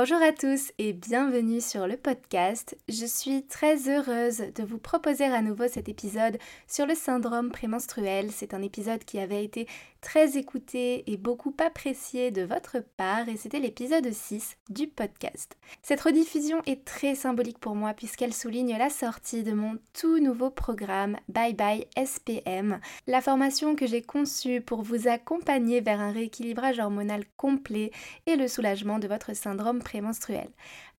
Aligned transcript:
Bonjour 0.00 0.22
à 0.22 0.30
tous 0.30 0.70
et 0.78 0.92
bienvenue 0.92 1.60
sur 1.60 1.88
le 1.88 1.96
podcast. 1.96 2.78
Je 2.88 3.04
suis 3.04 3.42
très 3.42 3.88
heureuse 3.88 4.44
de 4.54 4.62
vous 4.62 4.78
proposer 4.78 5.24
à 5.24 5.42
nouveau 5.42 5.66
cet 5.66 5.88
épisode 5.88 6.38
sur 6.68 6.86
le 6.86 6.94
syndrome 6.94 7.50
prémenstruel. 7.50 8.30
C'est 8.30 8.54
un 8.54 8.62
épisode 8.62 9.02
qui 9.02 9.18
avait 9.18 9.42
été 9.42 9.66
très 10.00 10.38
écouté 10.38 11.02
et 11.10 11.16
beaucoup 11.16 11.52
apprécié 11.58 12.30
de 12.30 12.42
votre 12.42 12.78
part 12.96 13.28
et 13.28 13.36
c'était 13.36 13.58
l'épisode 13.58 14.08
6 14.12 14.56
du 14.70 14.86
podcast. 14.86 15.56
Cette 15.82 16.00
rediffusion 16.00 16.62
est 16.66 16.84
très 16.84 17.16
symbolique 17.16 17.58
pour 17.58 17.74
moi 17.74 17.92
puisqu'elle 17.94 18.32
souligne 18.32 18.78
la 18.78 18.90
sortie 18.90 19.42
de 19.42 19.52
mon 19.52 19.78
tout 19.98 20.20
nouveau 20.20 20.50
programme 20.50 21.16
Bye 21.28 21.54
Bye 21.54 21.86
SPM, 21.96 22.78
la 23.08 23.20
formation 23.20 23.74
que 23.74 23.88
j'ai 23.88 24.02
conçue 24.02 24.60
pour 24.60 24.82
vous 24.82 25.08
accompagner 25.08 25.80
vers 25.80 26.00
un 26.00 26.12
rééquilibrage 26.12 26.78
hormonal 26.78 27.24
complet 27.36 27.90
et 28.26 28.36
le 28.36 28.46
soulagement 28.46 29.00
de 29.00 29.08
votre 29.08 29.34
syndrome 29.34 29.82
prémenstruel. 29.88 30.48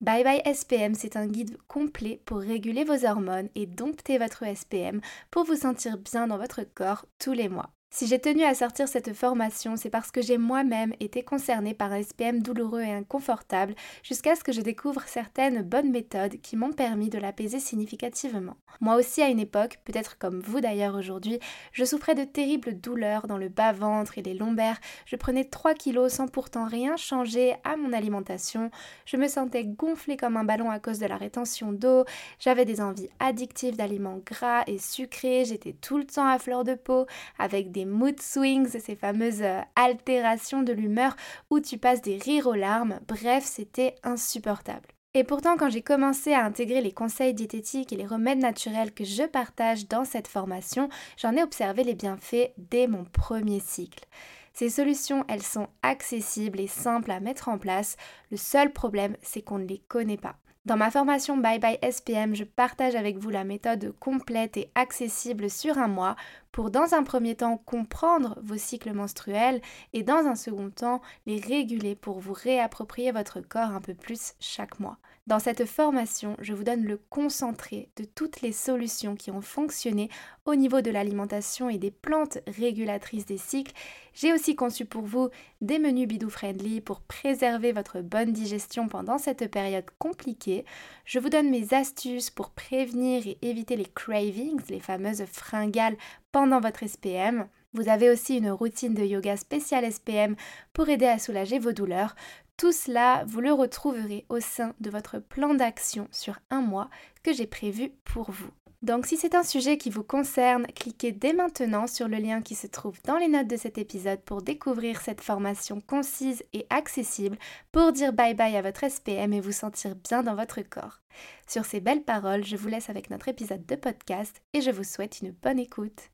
Bye 0.00 0.24
Bye 0.24 0.42
SPM, 0.44 0.94
c'est 0.94 1.16
un 1.16 1.26
guide 1.26 1.56
complet 1.68 2.20
pour 2.24 2.38
réguler 2.38 2.82
vos 2.84 3.04
hormones 3.04 3.48
et 3.54 3.66
dompter 3.66 4.18
votre 4.18 4.44
SPM 4.44 5.00
pour 5.30 5.44
vous 5.44 5.56
sentir 5.56 5.96
bien 5.98 6.26
dans 6.26 6.38
votre 6.38 6.64
corps 6.64 7.06
tous 7.18 7.32
les 7.32 7.48
mois. 7.48 7.70
Si 7.92 8.06
j'ai 8.06 8.20
tenu 8.20 8.44
à 8.44 8.54
sortir 8.54 8.86
cette 8.86 9.12
formation, 9.14 9.74
c'est 9.76 9.90
parce 9.90 10.12
que 10.12 10.22
j'ai 10.22 10.38
moi-même 10.38 10.94
été 11.00 11.24
concernée 11.24 11.74
par 11.74 11.90
un 11.90 12.00
SPM 12.00 12.40
douloureux 12.40 12.82
et 12.82 12.92
inconfortable 12.92 13.74
jusqu'à 14.04 14.36
ce 14.36 14.44
que 14.44 14.52
je 14.52 14.60
découvre 14.60 15.02
certaines 15.06 15.62
bonnes 15.62 15.90
méthodes 15.90 16.40
qui 16.40 16.54
m'ont 16.54 16.72
permis 16.72 17.08
de 17.08 17.18
l'apaiser 17.18 17.58
significativement. 17.58 18.56
Moi 18.80 18.94
aussi 18.94 19.22
à 19.22 19.28
une 19.28 19.40
époque, 19.40 19.80
peut-être 19.84 20.18
comme 20.18 20.38
vous 20.38 20.60
d'ailleurs 20.60 20.94
aujourd'hui, 20.94 21.40
je 21.72 21.84
souffrais 21.84 22.14
de 22.14 22.22
terribles 22.22 22.80
douleurs 22.80 23.26
dans 23.26 23.36
le 23.36 23.48
bas-ventre 23.48 24.18
et 24.18 24.22
les 24.22 24.34
lombaires, 24.34 24.78
je 25.04 25.16
prenais 25.16 25.44
3 25.44 25.74
kilos 25.74 26.12
sans 26.12 26.28
pourtant 26.28 26.66
rien 26.66 26.96
changer 26.96 27.56
à 27.64 27.76
mon 27.76 27.92
alimentation, 27.92 28.70
je 29.04 29.16
me 29.16 29.26
sentais 29.26 29.64
gonflée 29.64 30.16
comme 30.16 30.36
un 30.36 30.44
ballon 30.44 30.70
à 30.70 30.78
cause 30.78 31.00
de 31.00 31.06
la 31.06 31.16
rétention 31.16 31.72
d'eau, 31.72 32.04
j'avais 32.38 32.64
des 32.64 32.80
envies 32.80 33.10
addictives 33.18 33.76
d'aliments 33.76 34.20
gras 34.24 34.62
et 34.68 34.78
sucrés, 34.78 35.44
j'étais 35.44 35.72
tout 35.72 35.98
le 35.98 36.06
temps 36.06 36.28
à 36.28 36.38
fleur 36.38 36.62
de 36.62 36.74
peau 36.74 37.06
avec 37.36 37.72
des 37.72 37.79
mood 37.84 38.20
swings, 38.20 38.78
ces 38.78 38.96
fameuses 38.96 39.42
euh, 39.42 39.60
altérations 39.76 40.62
de 40.62 40.72
l'humeur 40.72 41.16
où 41.50 41.60
tu 41.60 41.78
passes 41.78 42.02
des 42.02 42.18
rires 42.18 42.46
aux 42.46 42.54
larmes. 42.54 43.00
Bref, 43.08 43.44
c'était 43.44 43.94
insupportable. 44.02 44.88
Et 45.12 45.24
pourtant, 45.24 45.56
quand 45.56 45.70
j'ai 45.70 45.82
commencé 45.82 46.32
à 46.32 46.44
intégrer 46.44 46.80
les 46.80 46.92
conseils 46.92 47.34
diététiques 47.34 47.92
et 47.92 47.96
les 47.96 48.06
remèdes 48.06 48.38
naturels 48.38 48.94
que 48.94 49.04
je 49.04 49.24
partage 49.24 49.88
dans 49.88 50.04
cette 50.04 50.28
formation, 50.28 50.88
j'en 51.16 51.34
ai 51.36 51.42
observé 51.42 51.82
les 51.82 51.96
bienfaits 51.96 52.52
dès 52.58 52.86
mon 52.86 53.04
premier 53.04 53.58
cycle. 53.58 54.06
Ces 54.52 54.68
solutions, 54.68 55.24
elles 55.28 55.42
sont 55.42 55.68
accessibles 55.82 56.60
et 56.60 56.68
simples 56.68 57.10
à 57.10 57.18
mettre 57.18 57.48
en 57.48 57.58
place. 57.58 57.96
Le 58.30 58.36
seul 58.36 58.72
problème, 58.72 59.16
c'est 59.22 59.42
qu'on 59.42 59.58
ne 59.58 59.66
les 59.66 59.78
connaît 59.88 60.16
pas. 60.16 60.36
Dans 60.66 60.76
ma 60.76 60.90
formation 60.90 61.38
Bye 61.38 61.58
Bye 61.58 61.78
SPM, 61.82 62.34
je 62.34 62.44
partage 62.44 62.94
avec 62.94 63.16
vous 63.16 63.30
la 63.30 63.44
méthode 63.44 63.94
complète 63.98 64.58
et 64.58 64.70
accessible 64.74 65.48
sur 65.48 65.78
un 65.78 65.88
mois 65.88 66.16
pour 66.52 66.70
dans 66.70 66.92
un 66.92 67.02
premier 67.02 67.34
temps 67.34 67.56
comprendre 67.56 68.38
vos 68.42 68.58
cycles 68.58 68.92
menstruels 68.92 69.62
et 69.94 70.02
dans 70.02 70.26
un 70.26 70.34
second 70.34 70.68
temps 70.68 71.00
les 71.24 71.40
réguler 71.40 71.94
pour 71.94 72.20
vous 72.20 72.34
réapproprier 72.34 73.10
votre 73.10 73.40
corps 73.40 73.70
un 73.70 73.80
peu 73.80 73.94
plus 73.94 74.34
chaque 74.38 74.80
mois. 74.80 74.98
Dans 75.30 75.38
cette 75.38 75.64
formation, 75.64 76.36
je 76.40 76.52
vous 76.52 76.64
donne 76.64 76.82
le 76.82 76.96
concentré 77.08 77.88
de 77.94 78.02
toutes 78.02 78.40
les 78.40 78.50
solutions 78.50 79.14
qui 79.14 79.30
ont 79.30 79.42
fonctionné 79.42 80.10
au 80.44 80.56
niveau 80.56 80.80
de 80.80 80.90
l'alimentation 80.90 81.70
et 81.70 81.78
des 81.78 81.92
plantes 81.92 82.38
régulatrices 82.48 83.26
des 83.26 83.38
cycles. 83.38 83.72
J'ai 84.12 84.32
aussi 84.32 84.56
conçu 84.56 84.86
pour 84.86 85.02
vous 85.02 85.28
des 85.60 85.78
menus 85.78 86.08
bidou 86.08 86.30
friendly 86.30 86.80
pour 86.80 87.00
préserver 87.00 87.70
votre 87.70 88.00
bonne 88.00 88.32
digestion 88.32 88.88
pendant 88.88 89.18
cette 89.18 89.48
période 89.48 89.84
compliquée. 90.00 90.64
Je 91.04 91.20
vous 91.20 91.28
donne 91.28 91.48
mes 91.48 91.74
astuces 91.74 92.30
pour 92.30 92.50
prévenir 92.50 93.24
et 93.28 93.38
éviter 93.40 93.76
les 93.76 93.86
cravings, 93.86 94.60
les 94.68 94.80
fameuses 94.80 95.22
fringales 95.26 95.96
pendant 96.32 96.58
votre 96.58 96.84
SPM. 96.84 97.46
Vous 97.72 97.88
avez 97.88 98.10
aussi 98.10 98.38
une 98.38 98.50
routine 98.50 98.94
de 98.94 99.04
yoga 99.04 99.36
spéciale 99.36 99.92
SPM 99.92 100.34
pour 100.72 100.88
aider 100.88 101.06
à 101.06 101.20
soulager 101.20 101.60
vos 101.60 101.70
douleurs. 101.70 102.16
Tout 102.60 102.72
cela, 102.72 103.24
vous 103.26 103.40
le 103.40 103.54
retrouverez 103.54 104.26
au 104.28 104.38
sein 104.38 104.74
de 104.80 104.90
votre 104.90 105.18
plan 105.18 105.54
d'action 105.54 106.08
sur 106.12 106.38
un 106.50 106.60
mois 106.60 106.90
que 107.22 107.32
j'ai 107.32 107.46
prévu 107.46 107.88
pour 108.04 108.30
vous. 108.30 108.50
Donc 108.82 109.06
si 109.06 109.16
c'est 109.16 109.34
un 109.34 109.42
sujet 109.42 109.78
qui 109.78 109.88
vous 109.88 110.02
concerne, 110.02 110.66
cliquez 110.66 111.10
dès 111.10 111.32
maintenant 111.32 111.86
sur 111.86 112.06
le 112.06 112.18
lien 112.18 112.42
qui 112.42 112.54
se 112.54 112.66
trouve 112.66 112.98
dans 113.04 113.16
les 113.16 113.28
notes 113.28 113.46
de 113.46 113.56
cet 113.56 113.78
épisode 113.78 114.20
pour 114.20 114.42
découvrir 114.42 115.00
cette 115.00 115.22
formation 115.22 115.80
concise 115.80 116.44
et 116.52 116.66
accessible 116.68 117.38
pour 117.72 117.92
dire 117.92 118.12
bye 118.12 118.34
bye 118.34 118.54
à 118.54 118.60
votre 118.60 118.86
SPM 118.86 119.32
et 119.32 119.40
vous 119.40 119.52
sentir 119.52 119.96
bien 119.96 120.22
dans 120.22 120.34
votre 120.34 120.60
corps. 120.60 121.00
Sur 121.48 121.64
ces 121.64 121.80
belles 121.80 122.04
paroles, 122.04 122.44
je 122.44 122.56
vous 122.56 122.68
laisse 122.68 122.90
avec 122.90 123.08
notre 123.08 123.28
épisode 123.28 123.64
de 123.64 123.76
podcast 123.76 124.42
et 124.52 124.60
je 124.60 124.70
vous 124.70 124.84
souhaite 124.84 125.22
une 125.22 125.30
bonne 125.30 125.58
écoute. 125.58 126.10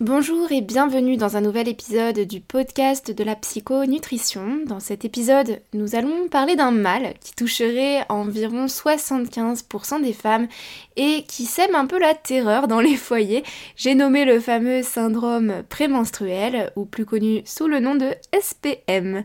Bonjour 0.00 0.52
et 0.52 0.60
bienvenue 0.60 1.16
dans 1.16 1.38
un 1.38 1.40
nouvel 1.40 1.68
épisode 1.68 2.18
du 2.20 2.42
podcast 2.42 3.10
de 3.10 3.24
la 3.24 3.34
psychonutrition. 3.34 4.58
Dans 4.66 4.78
cet 4.78 5.06
épisode, 5.06 5.62
nous 5.72 5.94
allons 5.94 6.28
parler 6.28 6.54
d'un 6.54 6.70
mal 6.70 7.14
qui 7.22 7.34
toucherait 7.34 8.04
environ 8.10 8.66
75% 8.66 10.02
des 10.02 10.12
femmes 10.12 10.48
et 10.96 11.24
qui 11.26 11.46
sème 11.46 11.74
un 11.74 11.86
peu 11.86 11.98
la 11.98 12.12
terreur 12.12 12.68
dans 12.68 12.80
les 12.80 12.94
foyers. 12.94 13.42
J'ai 13.74 13.94
nommé 13.94 14.26
le 14.26 14.38
fameux 14.38 14.82
syndrome 14.82 15.62
prémenstruel, 15.70 16.72
ou 16.76 16.84
plus 16.84 17.06
connu 17.06 17.40
sous 17.46 17.66
le 17.66 17.80
nom 17.80 17.94
de 17.94 18.10
SPM. 18.38 19.24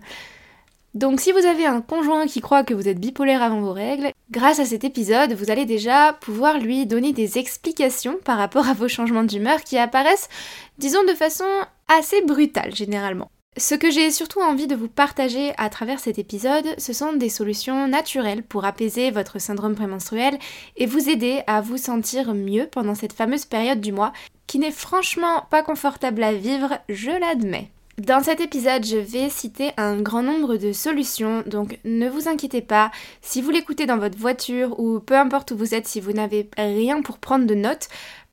Donc 0.94 1.22
si 1.22 1.32
vous 1.32 1.46
avez 1.46 1.66
un 1.66 1.80
conjoint 1.80 2.28
qui 2.28 2.42
croit 2.42 2.66
que 2.66 2.74
vous 2.74 2.90
êtes 2.90 3.00
bipolaire 3.00 3.42
avant 3.42 3.62
vos 3.62 3.72
règles, 3.72 4.12
grâce 4.30 4.60
à 4.60 4.66
cet 4.66 4.84
épisode, 4.84 5.34
vous 5.34 5.50
allez 5.50 5.66
déjà 5.66 6.14
pouvoir 6.20 6.58
lui 6.58 6.86
donner 6.86 7.14
des 7.14 7.38
explications 7.38 8.18
par 8.26 8.38
rapport 8.38 8.68
à 8.68 8.74
vos 8.74 8.90
changements 8.90 9.24
d'humeur 9.24 9.62
qui 9.62 9.78
apparaissent, 9.78 10.28
disons, 10.80 11.04
de 11.06 11.14
façon 11.14 11.46
assez 11.88 12.22
brutale 12.22 12.76
généralement. 12.76 13.32
Ce 13.58 13.76
que 13.76 13.92
j'ai 13.92 14.12
surtout 14.12 14.40
envie 14.42 14.68
de 14.68 14.76
vous 14.76 14.88
partager 14.88 15.54
à 15.58 15.70
travers 15.70 16.00
cet 16.00 16.20
épisode, 16.20 16.74
ce 16.78 16.94
sont 16.94 17.14
des 17.14 17.30
solutions 17.30 17.88
naturelles 17.88 18.44
pour 18.44 18.66
apaiser 18.66 19.12
votre 19.12 19.40
syndrome 19.40 19.76
prémenstruel 19.76 20.40
et 20.78 20.86
vous 20.86 21.10
aider 21.10 21.42
à 21.48 21.60
vous 21.62 21.78
sentir 21.78 22.34
mieux 22.34 22.68
pendant 22.68 22.96
cette 22.96 23.14
fameuse 23.14 23.46
période 23.46 23.82
du 23.82 23.92
mois 23.92 24.14
qui 24.48 24.60
n'est 24.60 24.72
franchement 24.72 25.46
pas 25.50 25.64
confortable 25.64 26.24
à 26.24 26.34
vivre, 26.34 26.80
je 26.90 27.12
l'admets. 27.12 27.72
Dans 27.98 28.24
cet 28.24 28.40
épisode, 28.40 28.86
je 28.86 28.96
vais 28.96 29.30
citer 29.30 29.72
un 29.76 30.02
grand 30.02 30.24
nombre 30.24 30.56
de 30.56 30.72
solutions, 30.72 31.44
donc 31.46 31.78
ne 31.84 32.10
vous 32.10 32.30
inquiétez 32.30 32.62
pas. 32.62 32.90
Si 33.22 33.42
vous 33.42 33.52
l'écoutez 33.52 33.86
dans 33.86 33.98
votre 33.98 34.18
voiture 34.18 34.80
ou 34.80 35.00
peu 35.00 35.16
importe 35.16 35.52
où 35.52 35.58
vous 35.58 35.76
êtes, 35.76 35.88
si 35.88 36.00
vous 36.00 36.14
n'avez 36.14 36.50
rien 36.58 37.02
pour 37.02 37.18
prendre 37.18 37.46
de 37.46 37.54
notes, 37.54 37.90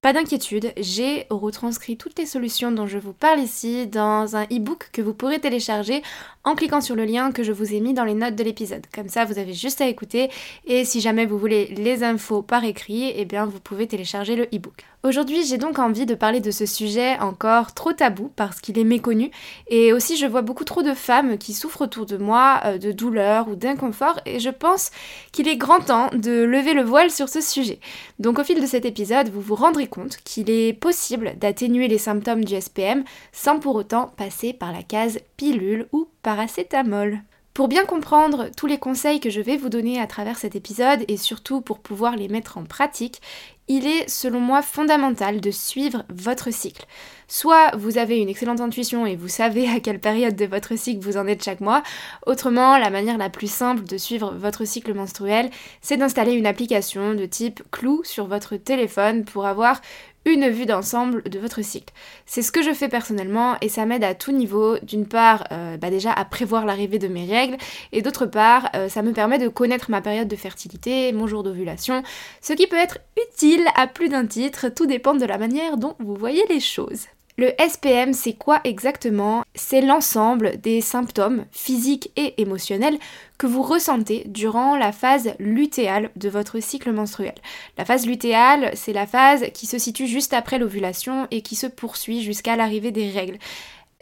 pas 0.08 0.14
d'inquiétude, 0.14 0.72
j'ai 0.78 1.26
retranscrit 1.28 1.98
toutes 1.98 2.18
les 2.18 2.24
solutions 2.24 2.72
dont 2.72 2.86
je 2.86 2.96
vous 2.96 3.12
parle 3.12 3.40
ici 3.40 3.86
dans 3.86 4.36
un 4.36 4.44
e-book 4.44 4.88
que 4.90 5.02
vous 5.02 5.12
pourrez 5.12 5.38
télécharger 5.38 6.02
en 6.44 6.54
cliquant 6.54 6.80
sur 6.80 6.96
le 6.96 7.04
lien 7.04 7.30
que 7.30 7.42
je 7.42 7.52
vous 7.52 7.74
ai 7.74 7.80
mis 7.80 7.92
dans 7.92 8.04
les 8.04 8.14
notes 8.14 8.34
de 8.34 8.42
l'épisode. 8.42 8.86
Comme 8.94 9.10
ça, 9.10 9.26
vous 9.26 9.38
avez 9.38 9.52
juste 9.52 9.82
à 9.82 9.86
écouter 9.86 10.30
et 10.64 10.86
si 10.86 11.02
jamais 11.02 11.26
vous 11.26 11.36
voulez 11.36 11.66
les 11.76 12.04
infos 12.04 12.40
par 12.40 12.64
écrit, 12.64 13.12
eh 13.14 13.26
bien 13.26 13.44
vous 13.44 13.60
pouvez 13.60 13.86
télécharger 13.86 14.34
le 14.34 14.44
e-book. 14.44 14.86
Aujourd'hui, 15.04 15.44
j'ai 15.44 15.58
donc 15.58 15.78
envie 15.78 16.06
de 16.06 16.16
parler 16.16 16.40
de 16.40 16.50
ce 16.50 16.66
sujet 16.66 17.18
encore 17.20 17.72
trop 17.72 17.92
tabou 17.92 18.32
parce 18.34 18.60
qu'il 18.60 18.78
est 18.78 18.84
méconnu 18.84 19.30
et 19.68 19.92
aussi 19.92 20.16
je 20.16 20.26
vois 20.26 20.42
beaucoup 20.42 20.64
trop 20.64 20.82
de 20.82 20.92
femmes 20.92 21.38
qui 21.38 21.52
souffrent 21.52 21.82
autour 21.82 22.04
de 22.04 22.16
moi 22.16 22.60
euh, 22.64 22.78
de 22.78 22.90
douleurs 22.90 23.48
ou 23.48 23.54
d'inconfort 23.54 24.18
et 24.26 24.40
je 24.40 24.50
pense 24.50 24.90
qu'il 25.30 25.46
est 25.46 25.56
grand 25.56 25.80
temps 25.80 26.10
de 26.14 26.42
lever 26.42 26.74
le 26.74 26.82
voile 26.82 27.10
sur 27.10 27.28
ce 27.28 27.40
sujet. 27.40 27.78
Donc 28.18 28.40
au 28.40 28.44
fil 28.44 28.60
de 28.60 28.66
cet 28.66 28.86
épisode, 28.86 29.28
vous 29.28 29.40
vous 29.40 29.54
rendrez 29.54 29.86
compte 29.86 29.97
qu'il 30.06 30.50
est 30.50 30.72
possible 30.72 31.34
d'atténuer 31.38 31.88
les 31.88 31.98
symptômes 31.98 32.44
du 32.44 32.60
SPM 32.60 33.04
sans 33.32 33.58
pour 33.58 33.74
autant 33.74 34.08
passer 34.16 34.52
par 34.52 34.72
la 34.72 34.82
case 34.82 35.20
pilule 35.36 35.88
ou 35.92 36.08
paracétamol. 36.22 37.22
Pour 37.58 37.66
bien 37.66 37.84
comprendre 37.84 38.50
tous 38.56 38.68
les 38.68 38.78
conseils 38.78 39.18
que 39.18 39.30
je 39.30 39.40
vais 39.40 39.56
vous 39.56 39.68
donner 39.68 40.00
à 40.00 40.06
travers 40.06 40.38
cet 40.38 40.54
épisode 40.54 41.04
et 41.08 41.16
surtout 41.16 41.60
pour 41.60 41.80
pouvoir 41.80 42.14
les 42.14 42.28
mettre 42.28 42.56
en 42.56 42.62
pratique, 42.62 43.20
il 43.66 43.84
est 43.84 44.08
selon 44.08 44.38
moi 44.38 44.62
fondamental 44.62 45.40
de 45.40 45.50
suivre 45.50 46.04
votre 46.08 46.52
cycle. 46.52 46.86
Soit 47.26 47.76
vous 47.76 47.98
avez 47.98 48.18
une 48.18 48.28
excellente 48.28 48.60
intuition 48.60 49.06
et 49.06 49.16
vous 49.16 49.28
savez 49.28 49.68
à 49.68 49.80
quelle 49.80 49.98
période 49.98 50.36
de 50.36 50.46
votre 50.46 50.78
cycle 50.78 51.04
vous 51.04 51.16
en 51.16 51.26
êtes 51.26 51.44
chaque 51.44 51.60
mois. 51.60 51.82
Autrement, 52.26 52.78
la 52.78 52.90
manière 52.90 53.18
la 53.18 53.28
plus 53.28 53.50
simple 53.50 53.82
de 53.82 53.98
suivre 53.98 54.32
votre 54.38 54.64
cycle 54.64 54.94
menstruel, 54.94 55.50
c'est 55.82 55.96
d'installer 55.96 56.32
une 56.32 56.46
application 56.46 57.14
de 57.14 57.26
type 57.26 57.62
Clou 57.72 58.02
sur 58.04 58.26
votre 58.28 58.56
téléphone 58.56 59.24
pour 59.24 59.46
avoir 59.46 59.80
une 60.24 60.48
vue 60.48 60.66
d'ensemble 60.66 61.22
de 61.24 61.38
votre 61.38 61.62
cycle. 61.62 61.92
C'est 62.26 62.42
ce 62.42 62.52
que 62.52 62.62
je 62.62 62.72
fais 62.72 62.88
personnellement 62.88 63.56
et 63.60 63.68
ça 63.68 63.86
m'aide 63.86 64.04
à 64.04 64.14
tout 64.14 64.32
niveau. 64.32 64.78
D'une 64.82 65.06
part, 65.06 65.44
euh, 65.52 65.76
bah 65.76 65.90
déjà 65.90 66.12
à 66.12 66.24
prévoir 66.24 66.66
l'arrivée 66.66 66.98
de 66.98 67.08
mes 67.08 67.26
règles 67.26 67.56
et 67.92 68.02
d'autre 68.02 68.26
part, 68.26 68.70
euh, 68.74 68.88
ça 68.88 69.02
me 69.02 69.12
permet 69.12 69.38
de 69.38 69.48
connaître 69.48 69.90
ma 69.90 70.00
période 70.00 70.28
de 70.28 70.36
fertilité, 70.36 71.12
mon 71.12 71.26
jour 71.26 71.42
d'ovulation, 71.42 72.02
ce 72.40 72.52
qui 72.52 72.66
peut 72.66 72.76
être 72.76 72.98
utile 73.20 73.64
à 73.74 73.86
plus 73.86 74.08
d'un 74.08 74.26
titre, 74.26 74.68
tout 74.68 74.86
dépend 74.86 75.14
de 75.14 75.24
la 75.24 75.38
manière 75.38 75.76
dont 75.76 75.96
vous 75.98 76.14
voyez 76.14 76.44
les 76.48 76.60
choses. 76.60 77.06
Le 77.40 77.52
SPM, 77.56 78.14
c'est 78.14 78.32
quoi 78.32 78.60
exactement? 78.64 79.44
C'est 79.54 79.80
l'ensemble 79.80 80.60
des 80.60 80.80
symptômes 80.80 81.44
physiques 81.52 82.10
et 82.16 82.34
émotionnels 82.42 82.98
que 83.38 83.46
vous 83.46 83.62
ressentez 83.62 84.24
durant 84.26 84.76
la 84.76 84.90
phase 84.90 85.34
lutéale 85.38 86.10
de 86.16 86.28
votre 86.28 86.58
cycle 86.58 86.90
menstruel. 86.90 87.36
La 87.76 87.84
phase 87.84 88.08
lutéale, 88.08 88.72
c'est 88.74 88.92
la 88.92 89.06
phase 89.06 89.44
qui 89.54 89.66
se 89.66 89.78
situe 89.78 90.08
juste 90.08 90.34
après 90.34 90.58
l'ovulation 90.58 91.28
et 91.30 91.42
qui 91.42 91.54
se 91.54 91.68
poursuit 91.68 92.22
jusqu'à 92.22 92.56
l'arrivée 92.56 92.90
des 92.90 93.08
règles. 93.08 93.38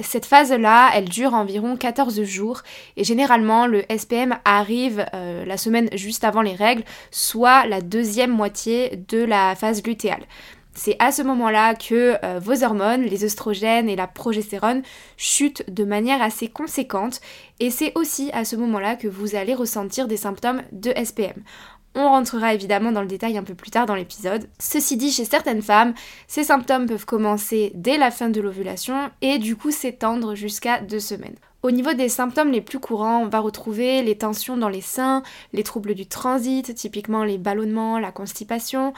Cette 0.00 0.24
phase-là, 0.24 0.90
elle 0.94 1.10
dure 1.10 1.34
environ 1.34 1.76
14 1.76 2.22
jours 2.22 2.62
et 2.96 3.04
généralement 3.04 3.66
le 3.66 3.84
SPM 3.94 4.38
arrive 4.46 5.04
euh, 5.12 5.44
la 5.44 5.58
semaine 5.58 5.90
juste 5.92 6.24
avant 6.24 6.40
les 6.40 6.54
règles, 6.54 6.84
soit 7.10 7.66
la 7.66 7.82
deuxième 7.82 8.30
moitié 8.30 8.98
de 9.08 9.22
la 9.22 9.54
phase 9.54 9.82
lutéale. 9.84 10.24
C'est 10.76 10.96
à 10.99 11.11
ce 11.11 11.23
moment-là 11.23 11.75
que 11.75 12.19
euh, 12.23 12.38
vos 12.38 12.62
hormones, 12.62 13.02
les 13.02 13.25
oestrogènes 13.25 13.88
et 13.88 13.96
la 13.96 14.06
progestérone 14.06 14.82
chutent 15.17 15.64
de 15.70 15.84
manière 15.84 16.20
assez 16.20 16.49
conséquente 16.49 17.23
et 17.61 17.70
c'est 17.70 17.93
aussi 17.94 18.31
à 18.34 18.44
ce 18.44 18.56
moment-là 18.56 18.94
que 18.94 19.08
vous 19.08 19.37
allez 19.37 19.55
ressentir 19.55 20.06
des 20.06 20.19
symptômes 20.19 20.62
de 20.73 20.93
SPM. 21.02 21.43
On 21.94 22.11
rentrera 22.11 22.52
évidemment 22.52 22.93
dans 22.93 23.00
le 23.00 23.06
détail 23.06 23.38
un 23.38 23.43
peu 23.43 23.55
plus 23.55 23.70
tard 23.70 23.87
dans 23.87 23.94
l'épisode. 23.94 24.50
Ceci 24.58 24.99
dit, 24.99 25.11
chez 25.11 25.25
certaines 25.25 25.62
femmes, 25.62 25.94
ces 26.28 26.44
symptômes 26.44 26.84
peuvent 26.84 27.06
commencer 27.06 27.73
dès 27.75 27.96
la 27.96 28.11
fin 28.11 28.28
de 28.28 28.43
l'ovulation 28.43 29.11
et 29.23 29.38
du 29.38 29.56
coup 29.56 29.70
s'étendre 29.70 30.34
jusqu'à 30.34 30.81
deux 30.82 31.00
semaines. 31.00 31.37
Au 31.62 31.73
niveau 31.73 31.94
des 31.94 32.08
symptômes 32.08 32.52
les 32.52 32.61
plus 32.61 32.78
courants, 32.78 33.23
on 33.23 33.28
va 33.28 33.40
retrouver 33.40 34.02
les 34.02 34.17
tensions 34.17 34.56
dans 34.56 34.69
les 34.69 34.82
seins, 34.82 35.23
les 35.52 35.64
troubles 35.64 35.94
du 35.94 36.06
transit, 36.06 36.73
typiquement 36.75 37.25
les 37.25 37.38
ballonnements, 37.38 37.99
la 37.99 38.12
constipation. 38.12 38.93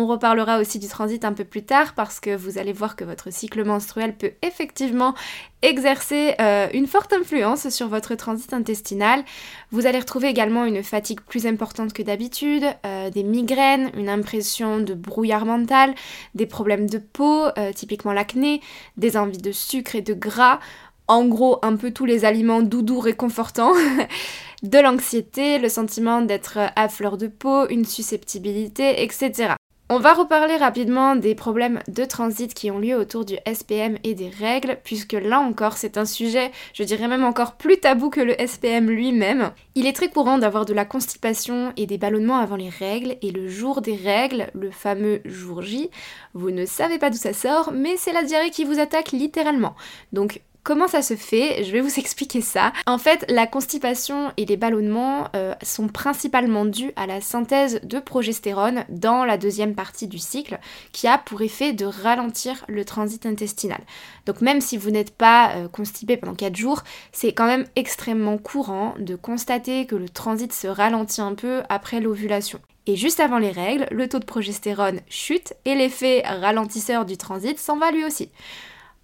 On 0.00 0.06
reparlera 0.06 0.60
aussi 0.60 0.78
du 0.78 0.86
transit 0.86 1.24
un 1.24 1.32
peu 1.32 1.42
plus 1.44 1.64
tard 1.64 1.94
parce 1.94 2.20
que 2.20 2.36
vous 2.36 2.56
allez 2.56 2.72
voir 2.72 2.94
que 2.94 3.02
votre 3.02 3.32
cycle 3.32 3.64
menstruel 3.64 4.16
peut 4.16 4.30
effectivement 4.42 5.12
exercer 5.60 6.36
euh, 6.40 6.68
une 6.72 6.86
forte 6.86 7.12
influence 7.12 7.68
sur 7.70 7.88
votre 7.88 8.14
transit 8.14 8.52
intestinal. 8.52 9.24
Vous 9.72 9.86
allez 9.86 9.98
retrouver 9.98 10.28
également 10.28 10.64
une 10.66 10.84
fatigue 10.84 11.20
plus 11.22 11.48
importante 11.48 11.92
que 11.92 12.04
d'habitude, 12.04 12.62
euh, 12.86 13.10
des 13.10 13.24
migraines, 13.24 13.90
une 13.96 14.08
impression 14.08 14.78
de 14.78 14.94
brouillard 14.94 15.44
mental, 15.44 15.96
des 16.36 16.46
problèmes 16.46 16.88
de 16.88 16.98
peau, 16.98 17.46
euh, 17.58 17.72
typiquement 17.72 18.12
l'acné, 18.12 18.60
des 18.98 19.16
envies 19.16 19.38
de 19.38 19.50
sucre 19.50 19.96
et 19.96 20.02
de 20.02 20.14
gras. 20.14 20.60
En 21.08 21.24
gros, 21.26 21.58
un 21.62 21.74
peu 21.74 21.90
tous 21.90 22.04
les 22.04 22.24
aliments 22.24 22.62
doudous 22.62 23.00
réconfortants. 23.00 23.74
de 24.62 24.78
l'anxiété, 24.78 25.58
le 25.58 25.68
sentiment 25.68 26.22
d'être 26.22 26.60
à 26.76 26.88
fleur 26.88 27.16
de 27.16 27.26
peau, 27.26 27.66
une 27.68 27.84
susceptibilité, 27.84 29.02
etc. 29.02 29.54
On 29.90 30.00
va 30.00 30.12
reparler 30.12 30.58
rapidement 30.58 31.16
des 31.16 31.34
problèmes 31.34 31.80
de 31.88 32.04
transit 32.04 32.52
qui 32.52 32.70
ont 32.70 32.78
lieu 32.78 32.94
autour 32.94 33.24
du 33.24 33.36
SPM 33.50 33.96
et 34.04 34.14
des 34.14 34.28
règles, 34.28 34.76
puisque 34.84 35.14
là 35.14 35.40
encore 35.40 35.78
c'est 35.78 35.96
un 35.96 36.04
sujet, 36.04 36.52
je 36.74 36.82
dirais 36.82 37.08
même 37.08 37.24
encore 37.24 37.54
plus 37.54 37.80
tabou 37.80 38.10
que 38.10 38.20
le 38.20 38.34
SPM 38.34 38.90
lui-même. 38.90 39.50
Il 39.74 39.86
est 39.86 39.94
très 39.94 40.10
courant 40.10 40.36
d'avoir 40.36 40.66
de 40.66 40.74
la 40.74 40.84
constipation 40.84 41.72
et 41.78 41.86
des 41.86 41.96
ballonnements 41.96 42.36
avant 42.36 42.56
les 42.56 42.68
règles, 42.68 43.16
et 43.22 43.30
le 43.30 43.48
jour 43.48 43.80
des 43.80 43.96
règles, 43.96 44.50
le 44.52 44.70
fameux 44.70 45.22
jour 45.24 45.62
J, 45.62 45.88
vous 46.34 46.50
ne 46.50 46.66
savez 46.66 46.98
pas 46.98 47.08
d'où 47.08 47.16
ça 47.16 47.32
sort, 47.32 47.72
mais 47.72 47.96
c'est 47.96 48.12
la 48.12 48.24
diarrhée 48.24 48.50
qui 48.50 48.64
vous 48.64 48.80
attaque 48.80 49.12
littéralement. 49.12 49.74
Donc 50.12 50.42
Comment 50.62 50.88
ça 50.88 51.02
se 51.02 51.16
fait 51.16 51.64
Je 51.64 51.72
vais 51.72 51.80
vous 51.80 51.98
expliquer 51.98 52.40
ça. 52.40 52.72
En 52.86 52.98
fait, 52.98 53.24
la 53.28 53.46
constipation 53.46 54.32
et 54.36 54.44
les 54.44 54.56
ballonnements 54.56 55.28
euh, 55.34 55.54
sont 55.62 55.88
principalement 55.88 56.64
dus 56.64 56.92
à 56.96 57.06
la 57.06 57.20
synthèse 57.20 57.80
de 57.82 57.98
progestérone 57.98 58.84
dans 58.88 59.24
la 59.24 59.38
deuxième 59.38 59.74
partie 59.74 60.08
du 60.08 60.18
cycle, 60.18 60.58
qui 60.92 61.06
a 61.06 61.18
pour 61.18 61.42
effet 61.42 61.72
de 61.72 61.86
ralentir 61.86 62.64
le 62.68 62.84
transit 62.84 63.24
intestinal. 63.24 63.80
Donc 64.26 64.40
même 64.40 64.60
si 64.60 64.76
vous 64.76 64.90
n'êtes 64.90 65.16
pas 65.16 65.52
euh, 65.52 65.68
constipé 65.68 66.16
pendant 66.16 66.34
4 66.34 66.56
jours, 66.56 66.82
c'est 67.12 67.32
quand 67.32 67.46
même 67.46 67.66
extrêmement 67.76 68.38
courant 68.38 68.94
de 68.98 69.16
constater 69.16 69.86
que 69.86 69.96
le 69.96 70.08
transit 70.08 70.52
se 70.52 70.66
ralentit 70.66 71.20
un 71.20 71.34
peu 71.34 71.62
après 71.68 72.00
l'ovulation. 72.00 72.60
Et 72.86 72.96
juste 72.96 73.20
avant 73.20 73.38
les 73.38 73.50
règles, 73.50 73.86
le 73.90 74.08
taux 74.08 74.18
de 74.18 74.24
progestérone 74.24 75.00
chute 75.10 75.52
et 75.66 75.74
l'effet 75.74 76.22
ralentisseur 76.26 77.04
du 77.04 77.18
transit 77.18 77.58
s'en 77.58 77.76
va 77.76 77.90
lui 77.90 78.02
aussi. 78.02 78.30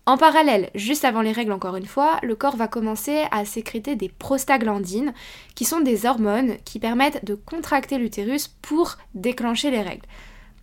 En 0.07 0.19
parallèle, 0.19 0.69
juste 0.75 1.07
avant 1.07 1.23
les 1.23 1.33
règles 1.33 1.53
encore 1.53 1.77
une 1.77 1.87
fois, 1.87 2.19
le 2.23 2.37
corps 2.37 2.57
va 2.57 2.69
commencer 2.69 3.25
à 3.31 3.47
sécréter 3.47 3.97
des 3.97 4.11
prostaglandines, 4.11 5.15
qui 5.55 5.65
sont 5.65 5.81
des 5.81 6.05
hormones 6.05 6.57
qui 6.67 6.79
permettent 6.79 7.25
de 7.25 7.35
contracter 7.35 7.97
l'utérus 7.97 8.49
pour 8.49 8.99
déclencher 9.15 9.71
les 9.71 9.81
règles. 9.81 10.07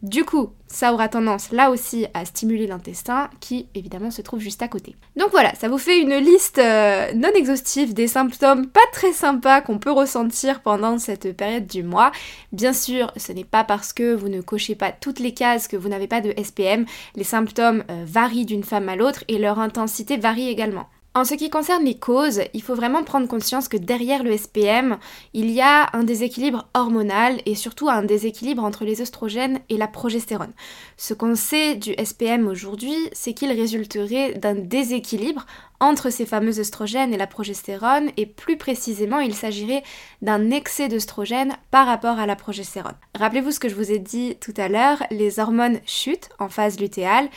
Du 0.01 0.25
coup, 0.25 0.50
ça 0.68 0.94
aura 0.94 1.09
tendance 1.09 1.51
là 1.51 1.69
aussi 1.69 2.07
à 2.15 2.25
stimuler 2.25 2.65
l'intestin 2.65 3.30
qui 3.39 3.68
évidemment 3.75 4.09
se 4.09 4.24
trouve 4.24 4.39
juste 4.39 4.63
à 4.63 4.68
côté. 4.68 4.95
Donc 5.15 5.30
voilà, 5.30 5.53
ça 5.53 5.69
vous 5.69 5.77
fait 5.77 6.00
une 6.00 6.15
liste 6.15 6.57
euh, 6.57 7.13
non 7.13 7.30
exhaustive 7.36 7.94
des 7.94 8.07
symptômes 8.07 8.65
pas 8.65 8.80
très 8.94 9.13
sympas 9.13 9.62
qu'on 9.62 9.77
peut 9.77 9.92
ressentir 9.92 10.62
pendant 10.62 10.98
cette 10.98 11.38
période 11.38 11.68
du 11.68 11.83
mois. 11.83 12.12
Bien 12.51 12.74
sûr, 12.74 13.12
ce 13.15 13.31
n'est 13.31 13.44
pas 13.44 13.63
parce 13.63 13.94
que 13.94 14.15
vous 14.15 14.30
ne 14.30 14.42
cochez 14.42 14.74
pas 14.74 14.92
toutes 14.92 15.19
les 15.19 15.36
cases 15.36 15.68
que 15.68 15.77
vous 15.77 15.89
n'avez 15.89 16.07
pas 16.07 16.21
de 16.21 16.33
SPM. 16.42 16.86
Les 17.15 17.24
symptômes 17.24 17.83
euh, 17.92 18.03
varient 18.07 18.45
d'une 18.45 18.63
femme 18.63 18.89
à 18.89 18.95
l'autre 18.95 19.24
et 19.27 19.38
leur 19.38 19.59
intensité 19.59 20.18
varie 20.18 20.50
également. 20.50 20.88
En 21.13 21.25
ce 21.25 21.34
qui 21.34 21.50
concerne 21.50 21.84
les 21.84 22.00
causes, 22.00 22.40
il 22.54 22.62
faut 22.63 22.74
vraiment 22.74 23.04
prendre 23.04 23.28
conscience 23.28 23.68
que 23.68 23.75
derrière 23.75 24.24
le 24.24 24.38
SPM, 24.38 24.98
il 25.34 25.52
y 25.52 25.60
a 25.60 25.90
un 25.92 26.06
déséquilibre 26.06 26.69
hormonal 26.74 27.42
et 27.46 27.56
surtout 27.56 27.90
un 27.90 28.02
déséquilibre 28.02 28.63
entre 28.63 28.86
les 28.86 29.02
oestrogènes 29.02 29.60
et 29.68 29.75
la 29.75 29.90
progestérone. 29.90 30.53
Ce 30.96 31.13
qu'on 31.13 31.36
sait 31.36 31.75
du 31.75 31.94
SPM 32.01 32.48
aujourd'hui, 32.48 32.96
c'est 33.12 33.34
qu'il 33.34 33.51
résulterait 33.51 34.36
d'un 34.36 34.56
déséquilibre 34.56 35.46
entre 35.82 36.12
ces 36.12 36.25
fameux 36.25 36.60
oestrogènes 36.60 37.13
et 37.13 37.18
la 37.18 37.27
progestérone 37.27 38.12
et 38.15 38.25
plus 38.25 38.56
précisément, 38.56 39.20
il 39.20 39.36
s'agirait 39.36 39.84
d'un 40.22 40.50
excès 40.50 40.88
d'oestrogène 40.88 41.58
par 41.72 41.88
rapport 41.88 42.20
à 42.20 42.25
la 42.25 42.38
progestérone. 42.38 42.96
Rappelez-vous 43.20 43.51
ce 43.51 43.60
que 43.60 43.68
je 43.68 43.75
vous 43.75 43.91
ai 43.91 44.00
dit 44.00 44.38
tout 44.39 44.53
à 44.56 44.70
l'heure, 44.70 45.03
les 45.12 45.39
hormones 45.39 45.82
chutent 45.86 46.30
en 46.39 46.48
phase 46.48 46.80
lutéale 46.80 47.27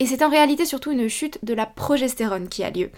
et 0.00 0.06
c'est 0.06 0.24
en 0.24 0.30
réalité 0.30 0.64
surtout 0.64 0.90
une 0.90 1.08
chute 1.08 1.38
de 1.44 1.54
la 1.54 1.66
progestérone 1.66 2.48
qui 2.48 2.64
a 2.64 2.70
lieu. 2.70 2.90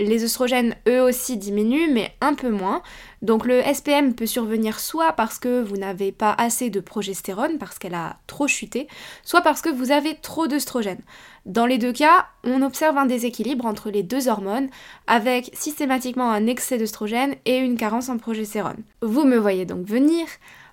Les 0.00 0.22
oestrogènes, 0.22 0.76
eux 0.86 1.02
aussi, 1.02 1.36
diminuent, 1.36 1.92
mais 1.92 2.12
un 2.20 2.34
peu 2.34 2.50
moins. 2.50 2.82
Donc 3.20 3.44
le 3.44 3.62
SPM 3.62 4.14
peut 4.14 4.26
survenir 4.26 4.78
soit 4.78 5.12
parce 5.12 5.40
que 5.40 5.60
vous 5.60 5.76
n'avez 5.76 6.12
pas 6.12 6.32
assez 6.38 6.70
de 6.70 6.78
progestérone, 6.78 7.58
parce 7.58 7.80
qu'elle 7.80 7.96
a 7.96 8.18
trop 8.28 8.46
chuté, 8.46 8.86
soit 9.24 9.40
parce 9.40 9.60
que 9.60 9.70
vous 9.70 9.90
avez 9.90 10.14
trop 10.14 10.46
d'œstrogènes. 10.46 11.02
Dans 11.46 11.66
les 11.66 11.78
deux 11.78 11.92
cas, 11.92 12.26
on 12.44 12.62
observe 12.62 12.96
un 12.96 13.06
déséquilibre 13.06 13.66
entre 13.66 13.90
les 13.90 14.04
deux 14.04 14.28
hormones, 14.28 14.68
avec 15.08 15.50
systématiquement 15.52 16.30
un 16.30 16.46
excès 16.46 16.78
d'œstrogène 16.78 17.34
et 17.44 17.58
une 17.58 17.76
carence 17.76 18.08
en 18.08 18.18
progestérone. 18.18 18.84
Vous 19.02 19.24
me 19.24 19.36
voyez 19.36 19.64
donc 19.64 19.84
venir. 19.84 20.26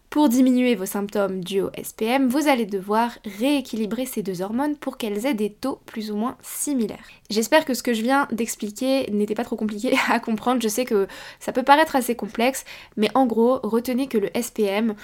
Pour 0.10 0.30
diminuer 0.30 0.76
vos 0.76 0.86
symptômes 0.86 1.44
dus 1.44 1.62
au 1.62 1.70
SPM, 1.82 2.28
vous 2.28 2.48
allez 2.48 2.66
devoir 2.66 3.12
rééquilibrer 3.40 4.06
ces 4.06 4.24
deux 4.24 4.42
hormones 4.42 4.78
pour 4.78 4.98
qu'elles 4.98 5.26
aient 5.26 5.34
des 5.34 5.52
taux 5.52 5.80
plus 5.86 6.10
ou 6.10 6.16
moins 6.16 6.38
similaires. 6.42 7.10
J'espère 7.30 7.66
que 7.66 7.74
ce 7.74 7.84
que 7.84 7.94
je 7.94 8.02
viens 8.02 8.28
d'expliquer 8.32 9.10
n'était 9.12 9.36
pas 9.36 9.44
trop 9.44 9.58
compliqué 9.58 9.96
à 10.10 10.20
comprendre. 10.20 10.62
Je 10.62 10.70
sais 10.70 10.86
que 10.86 11.08
ça 11.40 11.52
peut 11.52 11.64
paraître 11.64 11.96
assez 11.96 12.16
complexe, 12.16 12.64
mais 12.96 13.10
en 13.14 13.26
gros, 13.26 13.60
retenez 13.64 14.08
que 14.08 14.18
le 14.18 14.30
SPM, 14.42 14.96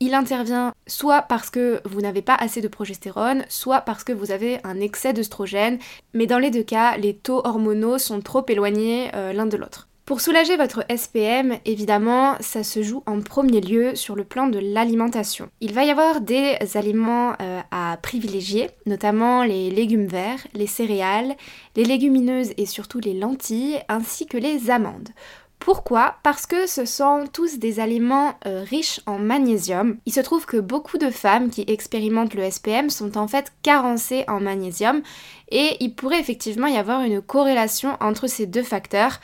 il 0.00 0.14
intervient 0.14 0.74
soit 0.86 1.22
parce 1.22 1.50
que 1.50 1.80
vous 1.84 2.00
n'avez 2.00 2.22
pas 2.22 2.34
assez 2.34 2.60
de 2.60 2.68
progestérone, 2.68 3.44
soit 3.48 3.80
parce 3.80 4.04
que 4.04 4.12
vous 4.12 4.30
avez 4.30 4.58
un 4.64 4.80
excès 4.80 5.12
d'œstrogène, 5.12 5.78
mais 6.14 6.26
dans 6.26 6.38
les 6.38 6.50
deux 6.50 6.62
cas, 6.62 6.96
les 6.98 7.16
taux 7.16 7.40
hormonaux 7.44 7.98
sont 7.98 8.20
trop 8.20 8.44
éloignés 8.48 9.10
euh, 9.14 9.32
l'un 9.32 9.46
de 9.46 9.56
l'autre. 9.56 9.88
Pour 10.08 10.22
soulager 10.22 10.56
votre 10.56 10.86
SPM, 10.88 11.58
évidemment, 11.66 12.36
ça 12.40 12.64
se 12.64 12.82
joue 12.82 13.02
en 13.04 13.20
premier 13.20 13.60
lieu 13.60 13.94
sur 13.94 14.16
le 14.16 14.24
plan 14.24 14.46
de 14.46 14.58
l'alimentation. 14.58 15.50
Il 15.60 15.74
va 15.74 15.84
y 15.84 15.90
avoir 15.90 16.22
des 16.22 16.56
aliments 16.76 17.34
euh, 17.42 17.60
à 17.70 17.98
privilégier, 18.00 18.70
notamment 18.86 19.42
les 19.42 19.68
légumes 19.68 20.06
verts, 20.06 20.40
les 20.54 20.66
céréales, 20.66 21.36
les 21.76 21.84
légumineuses 21.84 22.54
et 22.56 22.64
surtout 22.64 23.00
les 23.00 23.12
lentilles, 23.12 23.82
ainsi 23.90 24.24
que 24.24 24.38
les 24.38 24.70
amandes. 24.70 25.10
Pourquoi? 25.58 26.16
Parce 26.22 26.46
que 26.46 26.66
ce 26.66 26.84
sont 26.84 27.24
tous 27.30 27.58
des 27.58 27.80
aliments 27.80 28.34
euh, 28.46 28.64
riches 28.66 29.00
en 29.06 29.18
magnésium. 29.18 29.98
Il 30.06 30.12
se 30.12 30.20
trouve 30.20 30.46
que 30.46 30.56
beaucoup 30.56 30.98
de 30.98 31.10
femmes 31.10 31.50
qui 31.50 31.64
expérimentent 31.66 32.34
le 32.34 32.48
SPM 32.48 32.90
sont 32.90 33.18
en 33.18 33.26
fait 33.26 33.52
carencées 33.62 34.24
en 34.28 34.40
magnésium 34.40 35.02
et 35.50 35.76
il 35.80 35.94
pourrait 35.94 36.20
effectivement 36.20 36.68
y 36.68 36.76
avoir 36.76 37.02
une 37.02 37.20
corrélation 37.20 37.96
entre 38.00 38.28
ces 38.28 38.46
deux 38.46 38.62
facteurs, 38.62 39.20